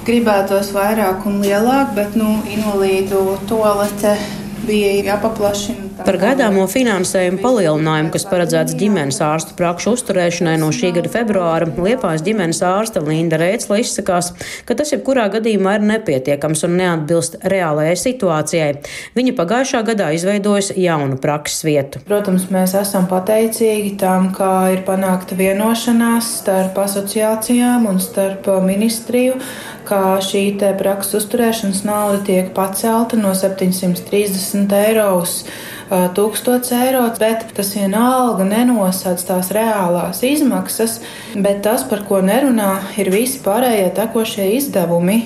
Gribētos 0.07 0.71
vairāk 0.73 1.27
un 1.29 1.41
lielāk, 1.43 1.91
bet 1.97 2.15
nu, 2.17 2.39
invalīdu 2.49 3.37
toalete 3.49 4.15
bija 4.65 4.95
jāpaplašina. 5.11 5.90
Par 5.99 6.15
gaidāmo 6.17 6.63
finansējumu 6.71 7.41
palielinājumu, 7.43 8.11
kas 8.13 8.23
paredzēts 8.29 8.75
ģimenes 8.79 9.19
ārstu 9.25 9.55
prakšu 9.57 9.93
uzturēšanai 9.97 10.55
no 10.61 10.69
šī 10.73 10.93
gada 10.95 11.11
februāra, 11.11 11.67
Liepājas 11.81 12.23
ģimenes 12.25 12.61
ārste 12.65 13.03
Linda 13.03 13.39
Rēcla 13.41 13.81
izsakās, 13.81 14.31
ka 14.65 14.77
tas 14.79 14.93
jebkurā 14.95 15.27
gadījumā 15.33 15.75
ir 15.77 15.85
nepietiekams 15.89 16.63
un 16.67 16.77
neatbilst 16.79 17.37
reālajai 17.53 17.97
situācijai. 17.99 18.69
Viņa 19.17 19.35
pagājušā 19.37 19.83
gadā 19.91 20.11
izveidojas 20.15 20.71
jaunu 20.79 21.19
prakses 21.21 21.65
vietu. 21.67 22.01
Protams, 22.07 22.47
mēs 22.53 22.77
esam 22.79 23.09
pateicīgi 23.11 23.97
tam, 24.01 24.31
kā 24.37 24.53
ir 24.77 24.85
panākta 24.87 25.37
vienošanās 25.39 26.31
starp 26.41 26.79
asociācijām 26.85 27.89
un 27.91 28.01
starp 28.01 28.47
ministriju 28.65 29.37
ka 29.91 30.21
šī 30.23 30.43
prakses 30.79 31.17
uzturēšanas 31.21 31.83
nauda 31.87 32.21
tiek 32.27 32.53
pacelta 32.55 33.19
no 33.19 33.33
730 33.35 34.71
eiro 34.77 35.09
uz 35.21 35.41
1000 35.91 36.71
eiro, 36.77 37.03
bet 37.19 37.49
tas 37.55 37.73
vienalga 37.75 38.45
nenosauc 38.47 39.23
tās 39.27 39.49
reālās 39.51 40.21
izmaksas, 40.23 40.99
bet 41.35 41.59
tas, 41.65 41.83
par 41.83 42.05
ko 42.07 42.21
nerunā, 42.23 42.77
ir 43.01 43.11
visi 43.11 43.41
pārējie 43.43 43.89
tekošie 43.97 44.47
izdevumi, 44.55 45.19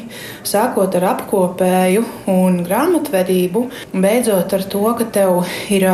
sākot 0.49 0.95
ar 0.99 1.05
apkopēju 1.13 2.03
un 2.31 2.61
grāmatvedību, 2.65 3.65
beidzot 3.93 4.55
ar 4.57 4.65
to, 4.71 4.83
ka 4.99 5.07
tev 5.15 5.43
ir 5.73 5.85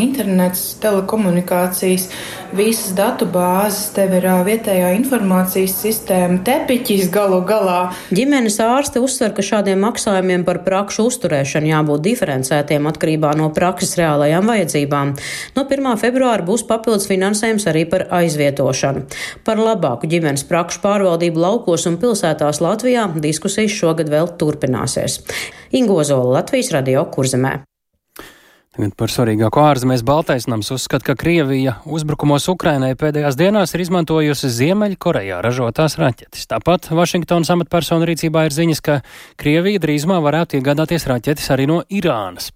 internets, 0.00 0.76
telekomunikācijas, 0.82 2.08
visas 2.56 2.94
datu 2.98 3.28
bāzes, 3.30 3.90
tev 3.94 4.14
ir 4.18 4.26
vietējā 4.46 4.92
informācijas 4.96 5.76
sistēma, 5.82 6.40
tepiķis 6.46 7.10
galu 7.12 7.42
galā. 7.46 7.90
Ģimenes 8.14 8.58
ārste 8.64 9.02
uzsver, 9.02 9.34
ka 9.36 9.44
šādiem 9.44 9.82
maksājumiem 9.84 10.46
par 10.46 10.62
prakšu 10.66 11.08
uzturēšanu 11.10 11.70
jābūt 11.70 12.04
diferencētiem 12.08 12.88
atkarībā 12.90 13.34
no 13.38 13.50
prakses 13.54 13.96
reālajām 14.00 14.48
vajadzībām. 14.50 15.14
No 15.56 15.66
1. 15.66 15.90
februāra 16.00 16.46
būs 16.46 16.64
papildus 16.68 17.08
finansējums 17.10 17.66
arī 17.70 17.84
par 17.90 18.06
aizvietošanu. 18.20 19.04
Par 19.46 19.60
labāku 19.60 20.08
ģimenes 20.10 20.46
prakšu 20.48 20.80
pārvaldību 20.84 21.42
laukos 21.44 21.86
un 21.90 21.98
pilsētās 22.00 22.62
Latvijā 22.64 23.06
diskusijas 23.20 23.74
šogad 23.76 23.99
vēl 24.08 24.32
turpināsies. 24.40 25.20
Ingozola 25.76 26.40
Latvijas 26.40 26.72
radio 26.72 27.04
kurzemē. 27.12 27.58
Tagad 28.70 28.92
par 28.94 29.10
svarīgāko 29.10 29.64
ārzemēs 29.66 30.04
Baltaisnams 30.06 30.68
uzskata, 30.70 31.08
ka 31.08 31.16
Krievija 31.18 31.72
uzbrukumos 31.90 32.44
Ukrainai 32.52 32.92
pēdējās 32.94 33.34
dienās 33.34 33.74
ir 33.74 33.82
izmantojusi 33.82 34.46
Ziemeļkorejā 34.54 35.40
ražotās 35.42 35.96
raķetes. 35.98 36.46
Tāpat 36.52 36.86
Vašingtonas 36.94 37.50
amatpersonu 37.50 38.06
rīcībā 38.06 38.44
ir 38.46 38.54
ziņas, 38.54 38.82
ka 38.86 39.00
Krievija 39.42 39.82
drīzumā 39.82 40.20
varētu 40.22 40.60
iegādāties 40.60 41.08
raķetes 41.10 41.50
arī 41.50 41.66
no 41.66 41.80
Irānas. 41.90 42.52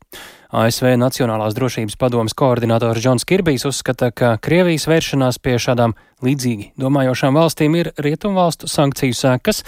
ASV 0.54 0.92
Nacionālās 1.02 1.58
drošības 1.58 1.98
padomas 1.98 2.38
koordinators 2.38 3.02
Džons 3.02 3.26
Kirbijs 3.26 3.66
uzskata, 3.66 4.12
ka 4.14 4.36
Krievijas 4.38 4.86
vēršanās 4.86 5.40
pie 5.42 5.56
šādām 5.58 5.96
līdzīgi 6.22 6.70
domājošām 6.78 7.34
valstīm 7.34 7.74
ir 7.80 7.90
rietumvalstu 7.98 8.70
sankciju 8.70 9.18
sekas, 9.18 9.64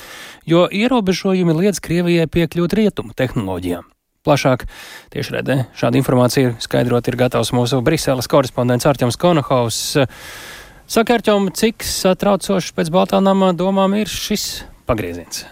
jo 0.46 0.68
ierobežojumi 0.70 1.58
liedz 1.58 1.82
Krievijai 1.82 2.30
piekļūt 2.30 2.78
rietumu 2.78 3.18
tehnoloģijām. 3.18 3.90
Plašāk 4.26 4.66
tieši 5.14 5.36
redē 5.38 5.58
šādu 5.78 6.00
informāciju 6.00 6.56
skaidrot 6.62 7.06
ir 7.06 7.18
gatavs 7.20 7.52
mūsu 7.54 7.78
Briseles 7.86 8.26
korespondents 8.30 8.88
Arķems 8.90 9.18
Konohaus. 9.22 9.78
Saka, 10.86 11.18
Arķem, 11.18 11.50
cik 11.54 11.86
satraucošs 11.86 12.74
pēc 12.74 12.90
Baltānām 12.94 13.48
domām 13.58 13.94
ir 13.98 14.10
šis 14.10 14.64
pagrieziens? 14.86 15.44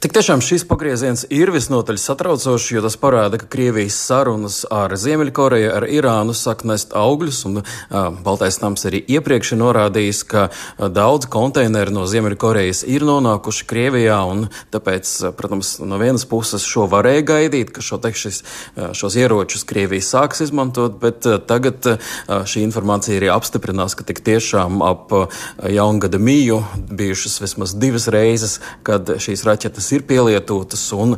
Tik 0.00 0.14
tiešām 0.16 0.40
šis 0.40 0.62
pagrieziens 0.64 1.26
ir 1.28 1.50
visnotaļ 1.52 1.98
satraucošs, 2.00 2.70
jo 2.72 2.80
tas 2.80 2.94
parāda, 2.96 3.36
ka 3.36 3.44
Krievijas 3.52 3.98
sarunas 4.00 4.62
ar 4.72 4.94
Ziemeļkoreju, 4.96 5.66
ar 5.76 5.84
Irānu 5.92 6.32
sāk 6.32 6.62
nest 6.64 6.94
augļus, 6.96 7.40
un 7.50 7.60
uh, 7.60 8.06
Baltais 8.24 8.56
nams 8.62 8.88
arī 8.88 9.02
iepriekš 9.12 9.50
ir 9.52 9.60
norādījis, 9.60 10.20
ka 10.30 10.46
uh, 10.48 10.86
daudz 10.88 11.28
konteineru 11.28 11.92
no 11.92 12.06
Ziemeļkorejas 12.08 12.80
ir 12.88 13.04
nonākuši 13.04 13.66
Krievijā, 13.68 14.16
un 14.24 14.46
tāpēc, 14.72 15.10
uh, 15.26 15.34
protams, 15.36 15.74
no 15.84 15.98
vienas 16.00 16.24
puses 16.30 16.64
šo 16.64 16.86
varēja 16.88 17.26
gaidīt, 17.34 17.74
ka 17.76 17.84
šo, 17.84 18.00
te, 18.00 18.14
šis, 18.16 18.40
uh, 18.40 18.94
šos 18.96 19.18
ieročus 19.20 19.66
Krievija 19.68 20.08
sāks 20.08 20.40
izmantot, 20.46 20.96
bet 21.04 21.28
uh, 21.28 21.36
tagad 21.44 21.90
uh, 21.92 22.16
šī 22.48 22.64
informācija 22.70 23.20
arī 23.20 23.28
apstiprinās, 23.36 23.98
ka 24.00 24.08
tik 24.08 24.24
tiešām 24.30 24.80
ap 24.80 25.12
uh, 25.12 25.44
jaungada 25.68 26.16
mīju 26.16 26.62
bijušas 26.88 27.36
vismaz 27.44 27.76
divas 27.76 28.08
reizes, 28.08 28.62
kad 28.80 29.18
šīs 29.20 29.44
raķetes 29.44 29.89
ir 29.96 30.06
pielietotas, 30.08 30.82
un 30.96 31.16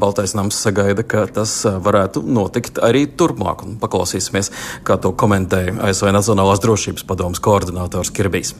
Baltais 0.00 0.34
nams 0.36 0.58
sagaida, 0.66 1.06
ka 1.06 1.26
tas 1.40 1.56
varētu 1.64 2.24
notikt 2.26 2.82
arī 2.84 3.06
turpmāk. 3.06 3.66
Paklausīsimies, 3.82 4.52
kā 4.86 4.98
to 5.00 5.14
komentēja 5.16 5.78
ASV 5.88 6.12
Nacionālās 6.14 6.62
drošības 6.64 7.06
padomas 7.08 7.42
koordinators 7.44 8.14
Kirbijs. 8.14 8.54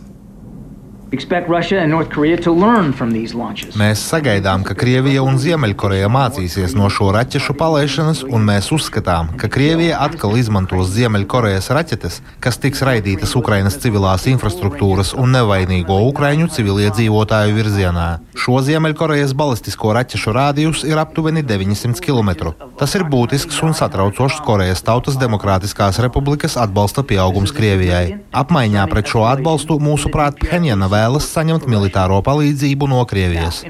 Mēs 3.79 4.01
sagaidām, 4.09 4.65
ka 4.67 4.75
Krievija 4.79 5.23
un 5.23 5.37
Ziemeļkoreja 5.39 6.09
mācīsies 6.11 6.73
no 6.75 6.89
šo 6.91 7.11
raķešu 7.15 7.55
palaišanas, 7.61 8.23
un 8.27 8.43
mēs 8.49 8.71
uzskatām, 8.75 9.29
ka 9.39 9.51
Krievija 9.53 10.01
atkal 10.03 10.35
izmantos 10.41 10.91
Ziemeļkorejas 10.97 11.71
raķetes, 11.77 12.21
kas 12.43 12.59
tiks 12.63 12.83
raidītas 12.87 13.37
Ukrainas 13.39 13.77
civilās 13.83 14.27
infrastruktūras 14.33 15.13
un 15.15 15.37
nevainīgo 15.37 16.01
Ukraiņu 16.09 16.49
civiliedzīvotāju 16.57 17.55
virzienā. 17.61 18.09
Šo 18.35 18.59
Ziemeļkorejas 18.67 19.37
balistisko 19.39 19.93
raķešu 19.95 20.35
rādījus 20.35 20.83
ir 20.89 20.99
aptuveni 20.99 21.45
900 21.47 22.03
km. 22.03 22.51
Tas 22.81 22.97
ir 22.99 23.07
būtisks 23.07 23.61
un 23.63 23.77
satraucošs 23.77 24.43
Korejas 24.45 24.83
Tautas 24.83 25.21
Demokrātiskās 25.21 26.01
republikas 26.03 26.59
atbalsta 26.59 27.07
pieaugums 27.07 27.55
Krievijai. 27.55 28.19
Apmaiņā 28.35 28.89
pret 28.91 29.15
šo 29.15 29.29
atbalstu 29.31 29.79
mūsuprāt 29.79 30.43
Phenjana 30.43 30.91
vēl 30.91 31.04
vēlas 31.05 31.27
saņemt 31.35 31.67
militāro 31.69 32.21
palīdzību 32.25 32.89
no 32.89 33.03
Krievijas. 33.09 33.63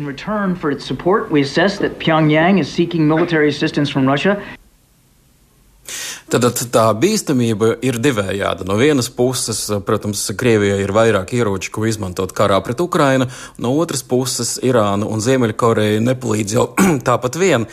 Tad 6.34 6.58
tā 6.74 6.88
bīstamība 6.98 7.76
ir 7.86 8.00
divējāda. 8.02 8.64
No 8.66 8.74
vienas 8.74 9.06
puses, 9.06 9.60
protams, 9.86 10.18
Krievijai 10.34 10.80
ir 10.82 10.90
vairāk 10.90 11.30
ieroču, 11.36 11.70
ko 11.70 11.84
izmantot 11.86 12.32
karā 12.34 12.56
pret 12.66 12.80
Ukrainu, 12.82 13.28
no 13.62 13.70
otras 13.78 14.02
puses, 14.02 14.56
Irāna 14.66 15.06
un 15.06 15.22
Ziemeļkoreja 15.22 16.00
nepalīdz 16.02 16.56
jau 16.56 16.64
tāpat 17.08 17.38
vien. 17.38 17.66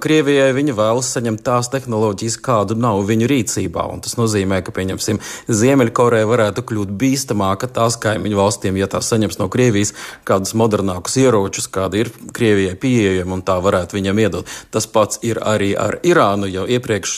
Krievijai 0.00 0.54
viņa 0.56 0.76
vēlas 0.78 1.10
saņemt 1.12 1.42
tās 1.44 1.68
tehnoloģijas, 1.74 2.38
kādu 2.48 2.78
nav 2.80 3.02
viņu 3.10 3.28
rīcībā. 3.28 3.84
Tas 4.06 4.16
nozīmē, 4.16 4.62
ka, 4.64 4.72
pieņemsim, 4.72 5.20
Ziemeļkoreja 5.60 6.30
varētu 6.32 6.64
kļūt 6.64 6.96
bīstamāka 7.04 7.68
tās 7.76 8.00
kaimiņu 8.00 8.40
valstīm, 8.40 8.80
ja 8.80 8.88
tā 8.88 9.02
saņems 9.04 9.36
no 9.42 9.50
Krievijas 9.52 9.92
kādus 10.24 10.56
modernākus 10.56 11.18
ieročus, 11.20 11.68
kādi 11.76 12.06
ir 12.06 12.12
Krievijai 12.32 12.80
pieejami, 12.80 13.36
un 13.36 13.44
tā 13.44 13.60
varētu 13.60 14.00
viņam 14.00 14.24
iedot. 14.24 14.58
Tas 14.72 14.88
pats 14.88 15.20
ir 15.28 15.44
arī 15.44 15.74
ar 15.76 16.00
Irānu, 16.08 16.48
jau 16.48 16.64
iepriekš 16.64 17.16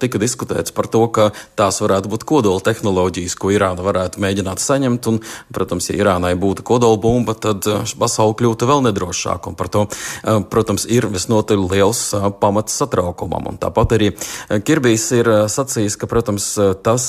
tika 0.00 0.21
tika 0.22 0.32
diskutēts 0.32 0.72
par 0.72 0.86
to, 0.86 1.06
ka 1.08 1.30
tās 1.56 1.80
varētu 1.82 2.10
būt 2.10 2.24
kodola 2.24 2.60
tehnoloģijas, 2.62 3.34
ko 3.36 3.50
Irāna 3.52 3.82
varētu 3.82 4.20
mēģināt 4.22 4.60
saņemt. 4.62 5.06
Un, 5.10 5.20
protams, 5.52 5.90
ja 5.90 5.96
Irānai 5.98 6.34
būtu 6.38 6.62
kodola 6.62 6.98
bumba, 7.00 7.34
tad 7.34 7.66
uh, 7.66 7.82
pasaule 7.98 8.34
kļūtu 8.38 8.68
vēl 8.68 8.84
nedrošāka. 8.88 9.50
Un 9.50 9.56
par 9.58 9.68
to, 9.68 9.86
uh, 9.88 10.42
protams, 10.48 10.86
ir 10.86 11.08
visnotaļ 11.10 11.64
liels 11.72 12.12
uh, 12.14 12.30
pamats 12.30 12.76
satraukumam. 12.78 13.50
Un 13.52 13.58
tāpat 13.58 13.96
arī 13.96 14.12
Kirbijs 14.62 15.08
ir 15.16 15.28
sacījis, 15.50 15.96
ka, 15.98 16.08
protams, 16.10 16.46
tas, 16.84 17.08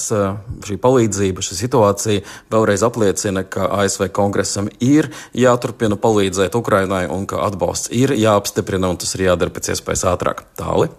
šī 0.66 0.78
palīdzība, 0.82 1.44
šī 1.44 1.60
situācija 1.60 2.24
vēlreiz 2.54 2.86
apliecina, 2.86 3.46
ka 3.46 3.70
ASV 3.84 4.10
kongresam 4.16 4.70
ir 4.84 5.12
jāturpina 5.38 6.00
palīdzēt 6.00 6.58
Ukrainai 6.60 7.06
un 7.12 7.28
ka 7.30 7.44
atbalsts 7.48 7.94
ir 7.94 8.16
jāapstiprina 8.18 8.94
un 8.94 9.00
tas 9.02 9.16
ir 9.18 9.28
jādara 9.30 9.54
pēc 9.54 9.74
iespējas 9.76 10.08
ātrāk. 10.16 10.46
Tāli. 10.60 10.92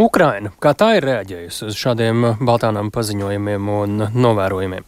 Ukraina, 0.00 0.48
kā 0.56 0.72
tā 0.72 0.94
ir 0.96 1.04
reaģējusi 1.04 1.66
uz 1.68 1.76
šādiem 1.76 2.22
Baltānām 2.40 2.88
paziņojumiem 2.94 3.66
un 3.68 4.06
novērojumiem? 4.16 4.86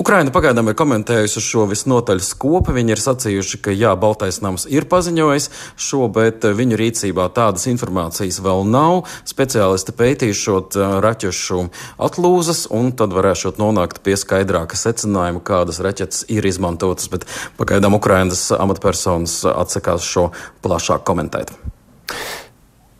Ukraina 0.00 0.32
pagaidām 0.32 0.70
ir 0.70 0.76
komentējusi 0.78 1.42
šo 1.44 1.66
visnotaļ 1.68 2.22
skopu. 2.24 2.72
Viņi 2.72 2.94
ir 2.94 3.02
sacījuši, 3.02 3.58
ka 3.60 3.74
jā, 3.76 3.90
Baltais 4.00 4.38
nams 4.40 4.64
ir 4.64 4.86
paziņojis 4.88 5.50
šo, 5.76 6.06
bet 6.14 6.46
viņu 6.48 6.78
rīcībā 6.80 7.26
tādas 7.36 7.66
informācijas 7.68 8.40
vēl 8.40 8.64
nav. 8.72 9.02
Speciālisti 9.28 9.92
pētīšot 9.98 10.78
raķešu 11.04 11.60
atlūzas 12.08 12.64
un 12.72 12.88
tad 12.96 13.12
varēšot 13.12 13.60
nonākt 13.60 14.00
pie 14.06 14.16
skaidrāka 14.16 14.80
secinājuma, 14.80 15.44
kādas 15.44 15.82
raķetes 15.84 16.24
ir 16.32 16.48
izmantotas, 16.48 17.12
bet 17.12 17.28
pagaidām 17.60 18.00
Ukrainas 18.00 18.48
amatpersonas 18.56 19.42
atsakās 19.52 20.08
šo 20.08 20.30
plašāk 20.64 21.04
komentēt. 21.04 21.52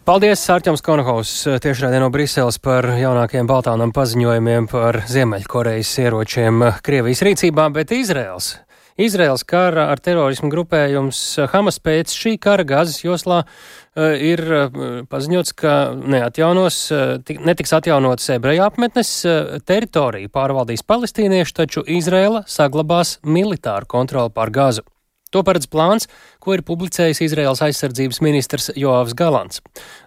Paldies, 0.02 0.40
Sārķams 0.42 0.80
Konohaus, 0.82 1.30
tiešraidē 1.62 2.00
no 2.02 2.08
Briseles 2.10 2.56
par 2.58 2.88
jaunākiem 2.98 3.46
Baltānam 3.46 3.92
paziņojumiem 3.94 4.64
par 4.72 4.96
Ziemeļkorejas 5.06 5.92
ieročiem 6.02 6.64
Krievijas 6.82 7.22
rīcībā, 7.22 7.68
bet 7.70 7.94
Izraels. 7.94 8.56
Izraels 8.98 9.44
kara 9.46 9.84
ar 9.92 10.02
terorismu 10.02 10.50
grupējums 10.50 11.20
Hamas 11.52 11.78
pēc 11.78 12.10
šī 12.18 12.34
kara 12.42 12.66
gazas 12.66 12.98
joslā 13.04 13.44
eh, 13.44 14.18
ir 14.32 14.42
eh, 14.42 14.80
paziņots, 15.06 15.54
ka 15.62 15.76
neatjaunos, 15.94 16.80
eh, 16.90 17.38
netiks 17.46 17.76
atjaunotas 17.78 18.26
ebreju 18.34 18.66
apmetnes, 18.66 19.12
teritoriju 19.70 20.32
pārvaldīs 20.34 20.82
palestīnieši, 20.82 21.56
taču 21.62 21.86
Izraela 21.86 22.42
saglabās 22.50 23.20
militāru 23.22 23.86
kontroli 23.94 24.34
pār 24.34 24.50
gazu. 24.50 24.82
To 25.32 25.42
paredz 25.46 25.68
plāns, 25.72 26.08
ko 26.44 26.56
ir 26.56 26.64
publicējis 26.68 27.22
Izraels 27.24 27.62
aizsardzības 27.64 28.20
ministrs 28.24 28.68
Joavs 28.76 29.16
Galants. 29.16 29.62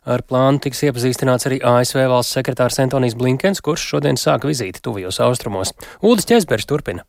Ar 0.05 0.21
plānu 0.21 0.61
tiks 0.61 0.83
iepazīstināts 0.85 1.49
arī 1.49 1.59
ASV 1.65 2.05
valsts 2.11 2.37
sekretārs 2.37 2.77
Antonijs 2.83 3.17
Blinkens, 3.17 3.63
kurš 3.65 3.89
šodien 3.95 4.21
sāka 4.21 4.49
vizīti 4.51 4.83
tuvijos 4.85 5.21
austrumos. 5.25 5.73
Ulris 6.05 6.29
Česbergs 6.29 6.69
turpina. 6.69 7.07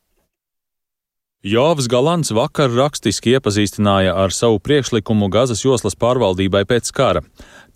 Jāvis 1.45 1.85
Galants 1.85 2.31
vakar 2.33 2.71
rakstiski 2.73 3.35
iepazīstināja 3.37 4.15
ar 4.17 4.33
savu 4.33 4.57
priekšlikumu 4.57 5.29
Gazas 5.29 5.61
joslas 5.61 5.93
pārvaldībai 5.95 6.63
pēc 6.65 6.89
kara. 6.91 7.21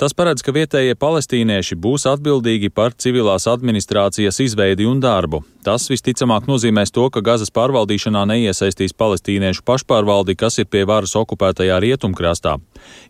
Tas 0.01 0.15
paredz, 0.17 0.41
ka 0.41 0.49
vietējie 0.49 0.95
palestīnieši 0.97 1.75
būs 1.77 2.07
atbildīgi 2.09 2.71
par 2.73 2.95
civilās 2.97 3.45
administrācijas 3.51 4.41
izveidi 4.41 4.87
un 4.89 4.97
darbu. 4.97 5.43
Tas 5.61 5.83
visticamāk 5.91 6.47
nozīmēs 6.49 6.89
to, 6.89 7.03
ka 7.13 7.21
Gazas 7.21 7.51
pārvaldīšanā 7.53 8.23
neiesaistīs 8.31 8.95
palestīniešu 8.97 9.61
pašpārvaldi, 9.61 10.33
kas 10.33 10.57
ir 10.57 10.65
pie 10.65 10.81
varas 10.89 11.13
okupētajā 11.19 11.75
rietumkrastā. 11.83 12.55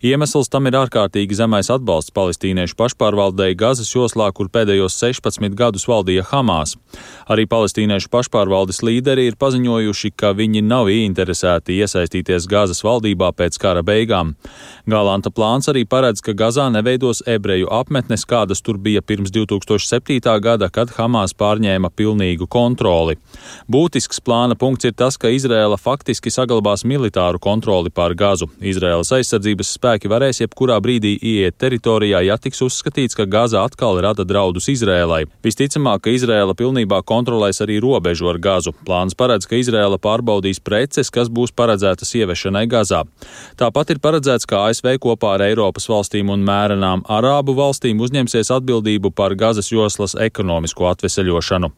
Iemesls 0.04 0.52
tam 0.52 0.68
ir 0.68 0.76
ārkārtīgi 0.76 1.38
zemais 1.40 1.70
atbalsts 1.72 2.12
palestīniešu 2.12 2.76
pašpārvaldei 2.76 3.56
Gazas 3.56 3.94
joslā, 3.96 4.28
kur 4.36 4.50
pēdējos 4.52 5.00
16 5.00 5.56
gadus 5.56 5.88
valdīja 5.88 6.26
Hamas. 6.28 6.76
Arī 7.32 7.48
palestīniešu 7.48 8.12
pašpārvaldes 8.12 8.84
līderi 8.84 9.30
ir 9.30 9.40
paziņojuši, 9.40 10.12
ka 10.20 10.34
viņi 10.36 10.66
nav 10.68 10.92
ieinteresēti 10.92 11.80
iesaistīties 11.80 12.50
Gazas 12.52 12.84
valdībā 12.84 13.32
pēc 13.32 13.62
kara 13.64 13.80
beigām. 13.80 14.36
Galanta 14.92 15.32
plāns 15.32 15.72
arī 15.72 15.86
paredz, 15.88 16.20
ka 16.20 16.36
Gazā 16.36 16.68
neveidos 16.82 17.22
ebreju 17.30 17.70
apmetnes, 17.72 18.26
kādas 18.26 18.62
tur 18.66 18.78
bija 18.82 19.02
pirms 19.02 19.32
2007. 19.32 20.18
gada, 20.42 20.70
kad 20.74 20.90
Hamas 20.98 21.34
pārņēma 21.38 21.92
pilnīgu 21.94 22.48
kontroli. 22.50 23.18
Būtisks 23.72 24.22
plāna 24.26 24.58
punkts 24.58 24.90
ir 24.90 24.96
tas, 24.98 25.18
ka 25.22 25.30
Izrēla 25.30 25.78
faktiski 25.78 26.34
saglabās 26.34 26.84
militāru 26.88 27.40
kontroli 27.40 27.92
pār 27.94 28.16
Gazu. 28.18 28.50
Izrēlas 28.62 29.14
aizsardzības 29.18 29.76
spēki 29.78 30.10
varēs 30.12 30.42
jebkurā 30.42 30.80
brīdī 30.82 31.14
ieiet 31.18 31.60
teritorijā, 31.62 32.24
ja 32.26 32.38
tiks 32.42 32.64
uzskatīts, 32.66 33.18
ka 33.18 33.28
Gaza 33.30 33.62
atkal 33.68 34.02
rada 34.02 34.26
draudus 34.26 34.70
Izrēlai. 34.74 35.24
Visticamāk, 35.46 36.06
ka 36.06 36.16
Izrēla 36.16 36.58
pilnībā 36.58 37.04
kontrolēs 37.06 37.62
arī 37.64 37.78
robežu 37.84 38.32
ar 38.32 38.42
Gazu. 38.42 38.74
Plāns 38.88 39.18
paredz, 39.18 39.46
ka 39.46 39.60
Izrēla 39.60 40.02
pārbaudīs 40.02 40.64
preces, 40.64 41.14
kas 41.14 41.30
būs 41.30 41.54
paredzētas 41.54 42.16
ieviešanai 42.18 42.66
Gazā. 42.72 43.04
Tāpat 43.62 43.94
ir 43.94 44.02
paredzēts, 44.04 44.50
ka 44.50 44.66
ASV 44.70 44.98
kopā 45.04 45.36
ar 45.36 45.46
Eiropas 45.46 45.88
valstīm 45.92 46.32
un 46.34 46.44
mēra 46.48 46.71
suverenām 46.72 47.04
Arābu 47.10 47.56
valstīm 47.56 48.00
uzņemsies 48.00 48.52
atbildību 48.52 49.12
par 49.12 49.36
Gazas 49.36 49.72
joslas 49.72 50.16
ekonomisko 50.16 50.88
atveseļošanu. 50.92 51.72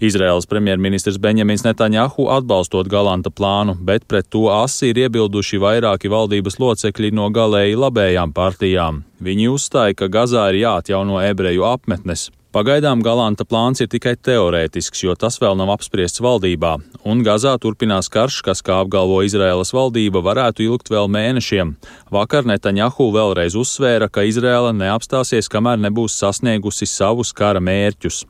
Izraels 0.00 0.46
premjerministrs 0.46 1.18
Benjamins 1.18 1.64
Netanjahu 1.64 2.28
atbalstot 2.30 2.88
Galanta 2.88 3.30
plānu, 3.30 3.76
bet 3.80 4.06
pret 4.08 4.28
to 4.30 4.48
asi 4.48 4.90
ir 4.90 4.98
iebilduši 5.04 5.58
vairāki 5.58 6.08
valdības 6.08 6.58
locekļi 6.58 7.12
no 7.12 7.28
galēji 7.30 7.76
labējām 7.76 8.32
partijām. 8.32 9.04
Viņi 9.20 9.48
uzstāja, 9.50 9.94
ka 9.94 10.08
Gazā 10.08 10.48
ir 10.52 10.62
jāatjauno 10.62 11.20
ebreju 11.20 11.64
apmetnes. 11.66 12.30
Pagaidām 12.58 13.04
Galanta 13.06 13.44
plāns 13.46 13.78
ir 13.78 13.86
tikai 13.86 14.16
teorētisks, 14.18 15.04
jo 15.04 15.12
tas 15.14 15.36
vēl 15.38 15.54
nav 15.60 15.68
apspriests 15.76 16.18
valdībā, 16.18 16.72
un 17.06 17.20
Gazā 17.22 17.52
turpinās 17.62 18.08
karš, 18.10 18.40
kas, 18.48 18.64
kā 18.66 18.80
apgalvo 18.82 19.20
Izraēlas 19.22 19.70
valdība, 19.76 20.18
varētu 20.26 20.64
ilgt 20.64 20.90
vēl 20.90 21.06
mēnešiem. 21.14 21.70
Vakar 22.10 22.48
Netaņahu 22.50 23.06
vēlreiz 23.14 23.54
uzsvēra, 23.62 24.08
ka 24.10 24.26
Izraela 24.26 24.72
neapstāsies, 24.74 25.46
kamēr 25.52 25.78
nebūs 25.84 26.18
sasniegusi 26.18 26.90
savus 26.90 27.30
kara 27.30 27.62
mērķus. 27.62 28.24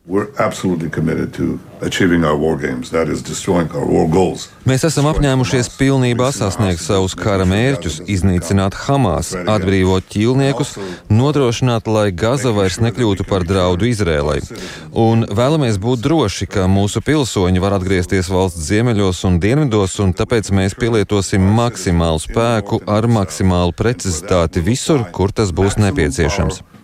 Mēs 4.68 4.85
esam 4.85 5.07
apņēmušies 5.11 5.70
pilnībā 5.79 6.31
sasniegt 6.35 6.83
savus 6.83 7.14
kara 7.18 7.47
mērķus, 7.49 8.01
iznīcināt 8.11 8.76
Hamas, 8.85 9.31
atbrīvot 9.39 10.09
ķīlniekus, 10.12 10.74
nodrošināt, 11.12 11.89
lai 11.89 12.11
Gaza 12.12 12.53
vairs 12.57 12.81
nekļūtu 12.85 13.26
par 13.29 13.47
draudu 13.49 13.89
Izrēlai. 13.89 14.41
Un 14.93 15.24
vēlamies 15.31 15.79
būt 15.83 16.03
droši, 16.05 16.49
ka 16.51 16.66
mūsu 16.70 17.03
pilsoņi 17.05 17.62
var 17.62 17.79
atgriezties 17.79 18.31
valsts 18.33 18.66
ziemeļos 18.70 19.22
un 19.29 19.39
dienvidos, 19.43 19.99
un 20.05 20.16
tāpēc 20.18 20.51
mēs 20.55 20.76
pielietosim 20.79 21.47
maksimālu 21.61 22.22
spēku 22.24 22.83
ar 22.87 23.09
maksimālu 23.09 23.76
precizitāti 23.76 24.64
visur, 24.64 25.07
kur 25.14 25.33
tas 25.33 25.55
būs 25.55 25.79
nepieciešams. 25.81 26.78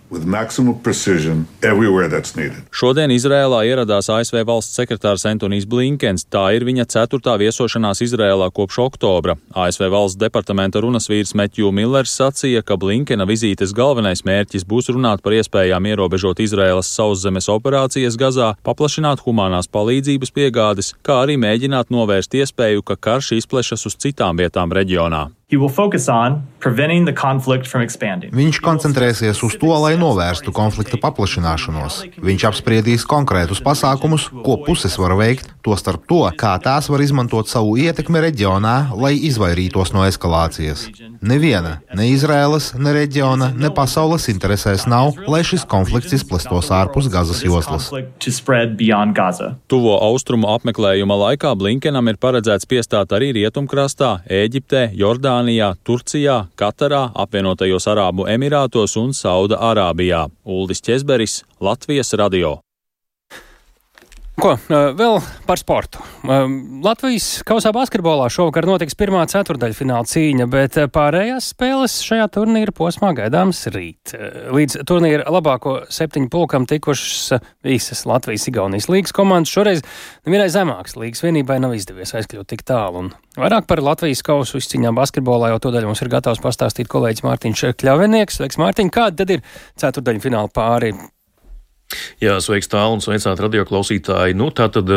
Šodien 2.75 3.09
Izrēlā 3.09 3.63
ieradās 3.65 4.09
ASV 4.13 4.43
valsts 4.45 4.77
sekretārs 4.77 5.25
Antonijs 5.25 5.65
Blinkens. 5.65 6.27
Tā 6.29 6.43
ir 6.53 6.65
viņa 6.67 6.85
ceturtā 6.93 7.33
viesošanās 7.41 8.03
Izrēlā 8.05 8.51
kopš 8.53 8.77
oktobra. 8.83 9.33
ASV 9.57 9.87
valsts 9.89 10.19
departamenta 10.21 10.83
runas 10.85 11.09
vīrs 11.09 11.33
Metju 11.33 11.71
Millers 11.73 12.13
sacīja, 12.19 12.61
ka 12.61 12.77
Blinkena 12.77 13.25
vizītes 13.25 13.73
galvenais 13.73 14.21
mērķis 14.27 14.67
būs 14.69 14.91
runāt 14.93 15.23
par 15.25 15.33
iespējām 15.39 15.89
ierobežot 15.89 16.43
Izrēlas 16.45 16.91
sauszemes 16.93 17.49
operācijas 17.49 18.19
Gazā, 18.21 18.53
paplašināt 18.61 19.25
humanās 19.25 19.71
palīdzības 19.73 20.35
piegādes, 20.37 20.93
kā 21.01 21.23
arī 21.23 21.39
mēģināt 21.41 21.89
novērst 21.89 22.37
iespēju, 22.37 22.85
ka 22.85 22.99
karš 23.09 23.33
izplešas 23.39 23.89
uz 23.89 23.97
citām 24.05 24.37
vietām 24.37 24.69
reģionā. 24.69 25.25
Viņš 28.33 28.57
koncentrēsies 28.65 29.43
uz 29.45 29.53
to, 29.61 29.69
lai 29.83 29.91
novērstu 30.01 30.49
konflikta 30.55 30.97
paplašināšanos. 31.03 31.99
Viņš 32.17 32.45
apspriedīs 32.49 33.05
konkrētus 33.05 33.61
pasākumus, 33.61 34.25
ko 34.41 34.55
puses 34.65 34.97
var 34.97 35.13
veikt, 35.19 35.51
tostarp 35.61 36.07
to, 36.09 36.23
kā 36.33 36.55
tās 36.63 36.89
var 36.89 37.03
izmantot 37.05 37.51
savu 37.51 37.75
ietekmi 37.77 38.23
reģionā, 38.25 38.73
lai 38.97 39.13
izvairītos 39.29 39.93
no 39.93 40.07
eskalācijas. 40.09 40.87
Neviena, 41.21 41.75
ne 41.93 42.09
Izraēlas, 42.09 42.71
ne 42.81 42.95
reģiona, 42.97 43.51
ne 43.53 43.69
pasaules 43.69 44.25
interesēs 44.33 44.87
nav, 44.89 45.13
lai 45.29 45.43
šis 45.45 45.67
konflikts 45.69 46.17
izplestos 46.17 46.71
ārpus 46.73 47.11
Gazas 47.13 47.43
joslas. 47.45 47.91
Tuvo 49.69 49.93
austrumu 50.09 50.49
apmeklējuma 50.57 51.21
laikā 51.27 51.53
Blinkenam 51.57 52.09
ir 52.09 52.17
paredzēts 52.17 52.65
piestāt 52.69 53.13
arī 53.13 53.31
Rietumkrastā, 53.37 54.15
Ēģiptē, 54.25 54.87
Jordānijā, 55.45 55.75
Turcijā, 55.85 56.47
Katarā, 56.57 57.11
apvienotajos 57.13 57.85
Arābu 57.87 58.25
Emirātos 58.27 58.97
un 58.97 59.13
Sauda 59.13 59.57
Arābijā. 59.61 60.29
Uldis 60.43 60.81
Česberis, 60.81 61.43
Latvijas 61.61 62.13
radio. 62.13 62.64
Ko 64.45 64.51
vēl 64.69 65.15
par 65.47 65.57
sportu? 65.57 66.03
Latvijas 66.85 67.39
kausā 67.49 67.71
basketbolā 67.73 68.27
šovakar 68.29 68.67
notiks 68.69 68.93
pirmā 68.93 69.23
ceturdaļfināla 69.31 70.05
cīņa, 70.05 70.45
bet 70.53 70.77
pārējās 70.93 71.47
spēles 71.55 71.95
šajā 72.05 72.27
turnīra 72.35 72.75
posmā 72.77 73.09
gaidāmas 73.17 73.63
rīt. 73.73 74.13
Līdz 74.53 74.83
turnīra 74.85 75.25
labāko 75.33 75.79
septiņu 75.89 76.29
pulkam 76.29 76.67
tikušas 76.69 77.41
visas 77.65 78.05
Latvijas-Igaunijas 78.05 78.85
līgas 78.93 79.15
komandas. 79.17 79.55
Šoreiz 79.55 79.81
nevienai 80.29 80.51
zemākas 80.53 80.93
līgas 80.93 81.25
vienībai 81.25 81.57
nav 81.65 81.73
izdevies 81.73 82.13
aizkļūt 82.13 82.51
tik 82.53 82.61
tālu. 82.69 83.07
Un 83.07 83.11
vairāk 83.41 83.65
par 83.65 83.81
Latvijas 83.81 84.21
kausu 84.29 84.61
izcīņā 84.61 84.93
basketbolā 84.93 85.55
jau 85.55 85.63
to 85.65 85.73
daļu 85.73 85.89
mums 85.89 86.05
ir 86.05 86.13
gatavs 86.13 86.45
pastāstīt 86.45 86.93
kolēģis 86.93 87.25
Mārtiņš 87.25 87.67
Kļavenieks. 87.81 88.37
Sveiks, 88.37 88.61
Mārtiņ, 88.61 88.93
kāda 88.93 89.23
tad 89.25 89.37
ir 89.39 89.45
ceturdaļfināla 89.81 90.53
pāri? 90.53 90.93
Jā, 92.23 92.39
sveiks 92.41 92.69
tālu 92.71 92.97
un 92.97 93.03
sveicināti 93.03 93.45
radio 93.45 93.65
klausītāji. 93.67 94.37
Nu, 94.37 94.49
tā 94.55 94.67
tad 94.73 94.89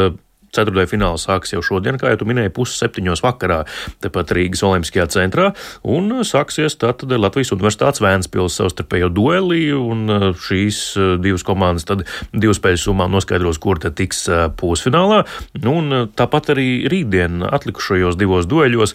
Ceturtajā 0.54 0.88
finālā 0.94 1.18
sāksies 1.20 1.58
jau 1.58 1.64
šodien, 1.64 1.98
kā 2.00 2.12
jau 2.12 2.26
minēji, 2.28 2.52
pusseptiņos 2.56 3.22
vakarā, 3.24 3.60
tepat 4.04 4.32
Rīgas 4.36 4.64
Olimpiskajā 4.66 5.06
centrā. 5.12 5.50
Un 5.86 6.10
sāksies 6.26 6.78
tātad 6.80 7.12
Latvijas 7.18 7.52
Universitātes 7.54 8.02
Vēnspils 8.04 8.58
savstarpējo 8.60 9.10
dueli, 9.12 9.68
un 9.74 10.04
uh, 10.12 10.26
šīs 10.46 10.80
uh, 10.96 11.10
divas 11.22 11.44
komandas 11.46 11.86
tad 11.88 12.04
divu 12.32 12.56
spēļu 12.56 12.82
summā 12.82 13.08
noskaidros, 13.12 13.60
kur 13.62 13.80
tad 13.82 13.98
tiks 13.98 14.24
uh, 14.30 14.46
pusfinālā. 14.58 15.22
Nu, 15.60 15.78
un 15.82 16.08
tāpat 16.16 16.52
arī 16.54 16.68
rītdien 16.90 17.42
atlikušajos 17.46 18.18
divos 18.18 18.48
dueļos, 18.48 18.94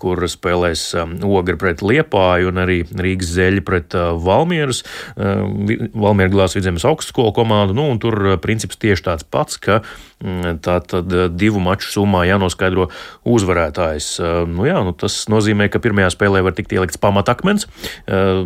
kur 0.00 0.24
spēlēs 0.30 0.84
um, 0.98 1.16
Ogra 1.38 1.58
pret 1.60 1.82
Liepāju 1.84 2.52
un 2.52 2.62
arī 2.62 2.80
Rīgas 2.88 3.32
zeļi 3.36 3.64
pret 3.66 3.94
Valmieras, 3.94 4.82
Valmieras 5.16 6.32
glāzes 6.32 6.58
vidzemes 6.58 6.86
augstskolu 6.88 7.34
komandu. 7.36 7.76
Nu, 7.78 7.88
un 7.92 8.00
tur 8.02 8.38
princips 8.42 8.80
tieši 8.80 9.06
tāds 9.10 9.26
pats, 9.28 9.58
ka 9.60 9.80
mm, 10.24 10.60
tā 10.64 10.78
tad 10.86 11.12
eh, 11.14 11.26
divu 11.32 11.62
maču 11.62 11.90
summā 11.92 12.24
jānoskaidro 12.28 12.88
uzvarētājs. 13.28 14.08
Eh, 14.20 14.38
nu, 14.50 14.66
jā, 14.68 14.80
nu, 14.86 14.94
tas 14.96 15.20
nozīmē, 15.32 15.68
ka 15.72 15.82
pirmajā 15.82 16.12
spēlē 16.14 16.42
var 16.46 16.56
tikt 16.58 16.74
ielikts 16.76 17.00
pamatakmens. 17.02 17.68
Eh, 18.06 18.44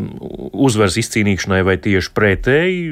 uzvaras 0.53 0.99
izcīnīšanai 1.03 1.63
vai 1.67 1.79
tieši 1.83 2.13
pretēji, 2.17 2.83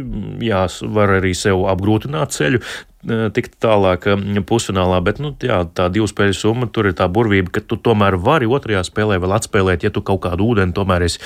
jā, 0.46 0.66
var 0.96 1.18
arī 1.20 1.34
sev 1.38 1.66
apgrūtināt 1.70 2.36
ceļu 2.36 2.64
tikt 3.00 3.56
tālāk 3.62 4.04
pusfinālā, 4.48 4.98
bet 5.04 5.20
nu, 5.22 5.32
jā, 5.40 5.62
tā 5.74 5.88
divu 5.92 6.08
spēļu 6.10 6.36
summa 6.36 6.68
tur 6.68 6.90
ir 6.90 6.96
tā 6.98 7.06
burvība, 7.08 7.54
ka 7.54 7.62
tu 7.64 7.78
tomēr 7.80 8.18
vari 8.20 8.48
otrajā 8.50 8.82
spēlē 8.84 9.16
vēl 9.22 9.32
atspēlēt, 9.38 9.86
ja 9.86 9.92
tu 9.94 10.02
kaut 10.04 10.20
kādu 10.26 10.50
ūdeni 10.52 10.76
tomēr 10.76 11.06
esi 11.06 11.22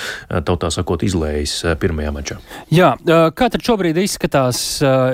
tautā 0.46 0.70
sakot 0.74 1.02
izlējis 1.06 1.56
pirmajā 1.82 2.12
mačā. 2.14 2.38
Jā, 2.74 2.92
kā 3.34 3.48
tad 3.50 3.64
šobrīd 3.66 3.98
izskatās, 4.04 4.60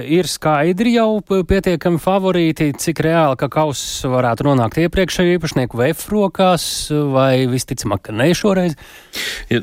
ir 0.05 0.29
skaidri 0.29 0.95
jau 0.99 1.23
pietiekami 1.25 2.01
favorīti, 2.03 2.71
cik 2.81 3.01
reāli, 3.09 3.39
ka 3.41 3.49
kauss 3.53 4.05
varētu 4.05 4.45
nonākt 4.51 4.83
iepriekšējo 4.85 5.39
īpašnieku 5.39 5.81
VF 5.81 6.13
rokās, 6.13 6.65
vai 6.91 7.47
visticamāk, 7.51 8.05
ka 8.11 8.17
ne 8.17 8.31
šoreiz? 8.37 8.77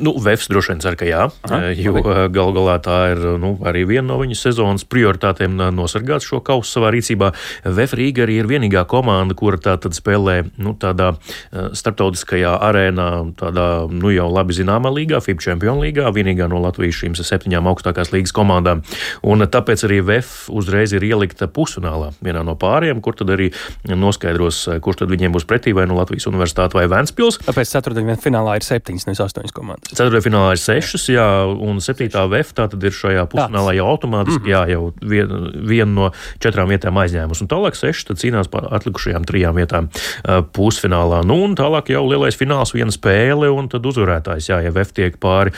Nu, 0.02 0.16
VF 0.18 0.50
droši 0.50 0.74
vien 0.74 0.84
cer, 0.84 0.98
ka 0.98 1.06
jā, 1.08 1.30
Aha, 1.45 1.72
jo 1.78 2.02
gal 2.34 2.52
galā 2.56 2.80
tā 2.84 2.98
ir 3.14 3.24
nu, 3.41 3.54
arī 3.68 3.86
viena 3.88 4.10
no 4.10 4.20
viņas 4.22 4.43
sezonas 4.48 4.86
prioritātēm 4.88 5.58
nosargāt 5.76 6.26
šo 6.26 6.41
kausu 6.45 6.78
savā 6.78 6.86
savā 6.88 6.95
rīcībā. 6.95 7.31
VF 7.65 7.95
Rīga 7.97 8.25
arī 8.25 8.39
ir 8.41 8.47
vienīgā 8.47 8.85
komanda, 8.88 9.35
kura 9.35 9.57
tā 9.57 9.77
tad 9.77 9.95
spēlē 9.95 10.49
nu, 10.57 10.73
tādā 10.79 11.13
uh, 11.15 11.73
starptautiskajā 11.75 12.57
arēnā, 12.63 13.33
tādā 13.38 13.88
nu, 13.91 14.11
jau 14.11 14.29
labi 14.31 14.55
zināmā 14.55 14.91
līgā, 14.93 15.19
FIB 15.21 15.41
Champions 15.43 15.81
līgā, 15.83 16.09
vienīgā 16.13 16.47
no 16.49 16.61
Latvijas 16.63 17.01
šīm 17.01 17.17
septiņām 17.17 17.67
augstākās 17.67 18.13
līgas 18.13 18.33
komandām. 18.35 18.83
Un 19.23 19.43
tāpēc 19.43 19.85
arī 19.88 20.01
VF 20.01 20.47
uzreiz 20.49 20.93
ir 20.95 21.03
ielikta 21.03 21.47
pusfinālā 21.47 22.13
vienā 22.23 22.43
no 22.45 22.55
pāriem, 22.57 23.01
kur 23.01 23.17
tad 23.17 23.31
arī 23.33 23.51
noskaidros, 23.88 24.63
kurš 24.83 25.03
tad 25.03 25.11
viņiem 25.11 25.35
būs 25.35 25.47
pretī 25.49 25.75
vai 25.75 25.88
no 25.89 25.97
Latvijas 25.99 26.29
universitāte 26.29 26.77
vai 26.77 26.88
Vēnspils. 26.91 27.41
Tāpēc 27.47 27.73
ceturtajā 27.75 28.17
finālā 28.21 28.57
ir 28.57 28.65
septiņas, 28.65 29.07
nevis 29.09 29.23
astoņas 29.27 29.55
komandas. 29.55 29.93
Ceturtajā 29.97 30.27
finālā 30.29 30.55
ir 30.55 30.61
sešas, 30.61 31.07
jā, 31.11 31.27
un 31.47 31.81
septītā 31.83 32.25
VF 32.31 32.55
tā 32.57 32.67
tad 32.71 32.88
ir 32.88 32.95
šajā 32.95 33.27
pusfinālā 33.31 33.75
jau 33.77 33.89
automātiski, 33.91 34.45
mm. 34.45 34.51
jā, 34.53 34.63
jau 34.73 34.83
viena 35.01 35.41
vien 35.67 35.93
no 35.97 36.11
četrām 36.43 36.71
vietām 36.78 37.01
aizņēmusi. 37.01 37.43
Un 37.43 37.51
tālāk 37.51 37.78
seši 37.78 38.15
cīnās 38.17 38.51
par 38.53 38.69
atlikušajām 38.78 39.28
trijām 39.28 39.57
vietām 39.57 39.89
pusfinālā. 40.55 41.23
Nu, 41.28 41.41
un 41.47 41.57
tālāk 41.59 41.91
jau 41.93 42.05
lielais 42.07 42.38
fināls, 42.38 42.75
viena 42.78 42.93
spēle, 42.93 43.51
un 43.53 43.69
tad 43.71 43.86
uzvarētājs. 43.89 44.51
Jā, 44.53 44.61
ja 44.65 44.73
VF 44.75 44.95
tiek 44.95 45.19
pāri 45.21 45.53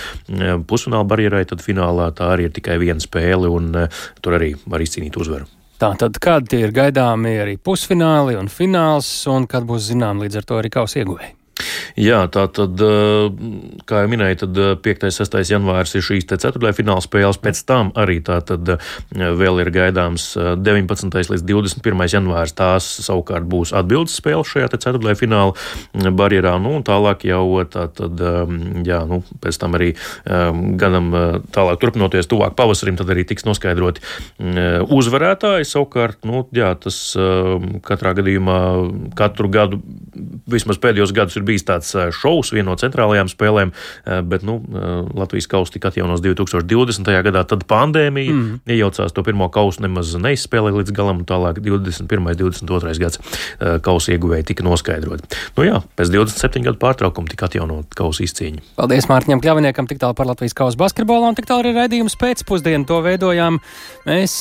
pusfināla 0.70 1.08
barjerai, 1.10 1.46
tad 1.50 1.64
finālā 1.66 2.10
tā 2.18 2.34
arī 2.34 2.50
ir 2.50 2.56
tikai 2.56 2.80
viena 2.82 3.04
spēle, 3.04 3.52
un 3.52 3.72
tur 4.24 4.40
arī 4.40 4.56
var 4.66 4.84
izcīnīt 4.84 5.20
uzvaru. 5.20 5.50
Tā 5.80 5.94
tad, 5.96 6.18
kad 6.20 6.52
ir 6.58 6.74
gaidāmi 6.76 7.38
arī 7.40 7.56
pusfināli 7.56 8.36
un 8.36 8.52
fināls, 8.52 9.08
un 9.32 9.48
kad 9.48 9.64
būs 9.68 9.94
zinām 9.94 10.20
līdz 10.20 10.42
ar 10.42 10.48
to 10.50 10.58
arī 10.60 10.74
kausa 10.74 11.00
ieguvēji? 11.00 11.39
Jā, 12.00 12.22
tā 12.32 12.46
tad, 12.56 12.80
kā 13.90 14.04
jau 14.04 14.10
minēju, 14.12 14.40
tad 14.46 14.60
5. 14.86 15.06
un 15.10 15.16
6. 15.16 15.40
janvārs 15.52 15.96
ir 15.98 16.06
šīs 16.06 16.28
ceturtajā 16.30 16.78
fināla 16.78 17.04
spēles. 17.04 17.40
Pēc 17.44 17.62
tam 17.68 17.92
arī 18.00 18.20
tā 18.26 18.40
tad 18.46 18.78
vēl 19.12 19.62
ir 19.64 19.72
gaidāms 19.76 20.32
19. 20.38 21.20
līdz 21.34 21.44
21. 21.44 22.06
janvārs. 22.14 22.56
Tās 22.56 22.88
savukārt 23.06 23.48
būs 23.50 23.74
atbildes 23.76 24.16
spēle 24.20 24.46
šajā 24.48 24.72
ceturtajā 24.78 25.20
fināla 25.20 26.12
barjerā. 26.16 26.56
Nu, 26.62 26.78
un 26.80 26.86
tālāk 26.88 27.26
jau 27.28 27.44
tā 27.70 27.88
tad, 27.96 28.24
jā, 28.88 29.02
nu, 29.10 29.22
pēc 29.44 29.60
tam 29.60 29.76
arī 29.80 29.92
ganam 30.80 31.12
tālāk 31.52 31.82
turpinoties 31.82 32.30
tuvāk 32.32 32.56
pavasarim, 32.60 32.98
tad 33.00 33.12
arī 33.12 33.26
tiks 33.28 33.48
noskaidroti 33.48 34.04
uzvarētāji. 34.88 35.68
Savukārt, 35.70 36.24
nu, 36.30 36.46
jā, 36.56 36.72
tas 36.80 37.02
katrā 37.86 38.16
gadījumā 38.22 38.60
katru 39.20 39.52
gadu, 39.52 39.82
vismaz 40.50 40.80
pēdējos 40.82 41.14
gadus 41.16 41.38
ir 41.40 41.48
bijis 41.50 41.66
tāds 41.68 41.92
šovs, 42.16 42.54
viena 42.56 42.70
no 42.72 42.78
centrālajām 42.80 43.32
spēlēm, 43.32 43.74
bet 44.30 44.46
nu, 44.48 44.60
Latvijas 45.18 45.50
kausa 45.52 45.76
tika 45.76 45.92
atjaunos 45.92 46.24
2020. 46.26 47.12
gadā, 47.26 47.44
tad 47.50 47.66
pandēmija 47.70 48.36
mm. 48.36 48.62
iejaucās 48.70 49.16
to 49.16 49.26
pirmo 49.26 49.50
kausu 49.54 49.84
nemaz 49.86 50.14
neizspēlēja 50.22 50.82
līdz 50.82 50.96
galam, 50.96 51.24
un 51.24 51.30
tālāk 51.30 51.62
21. 51.66 52.30
22. 52.40 52.96
gads 53.02 53.20
kausa 53.86 54.14
ieguvēja 54.16 54.48
tika 54.52 54.66
noskaidrot. 54.66 55.26
Nu 55.58 55.66
jā, 55.66 55.82
pēc 56.00 56.12
27 56.14 56.66
gadu 56.68 56.80
pārtraukuma 56.82 57.32
tika 57.32 57.50
atjaunot 57.50 57.96
kausa 57.98 58.24
izcīņa. 58.26 58.64
Paldies 58.80 59.10
Mārtiņam 59.10 59.42
Kļaviniekam, 59.44 59.90
tik 59.90 60.02
tālu 60.02 60.18
par 60.18 60.30
Latvijas 60.30 60.56
kausa 60.58 60.80
basketbolu, 60.80 61.30
un 61.32 61.38
tik 61.38 61.50
tālu 61.50 61.66
arī 61.66 61.76
raidījums 61.78 62.18
pēcpusdienu. 62.20 62.88
To 62.90 63.02
veidojām 63.06 63.60
mēs, 64.08 64.38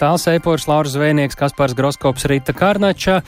Tāls 0.00 0.26
Eipors, 0.32 0.68
Lauras 0.70 0.96
Zvēnieks, 0.96 1.38
Kaspars 1.38 1.76
Groskops, 1.76 2.26
Rīta 2.30 2.56
Kārnača. 2.56 3.20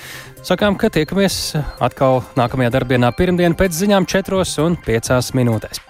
Sakām, 0.46 0.76
ka 0.78 0.90
tiekamies 0.94 1.56
atkal 1.82 2.22
nākamajā 2.38 2.70
darbienā 2.72 3.10
pirmdien 3.18 3.58
pēc 3.58 3.74
ziņām 3.82 4.06
4 4.08 4.42
un 4.64 4.78
5 4.86 5.34
minūtēs. 5.34 5.82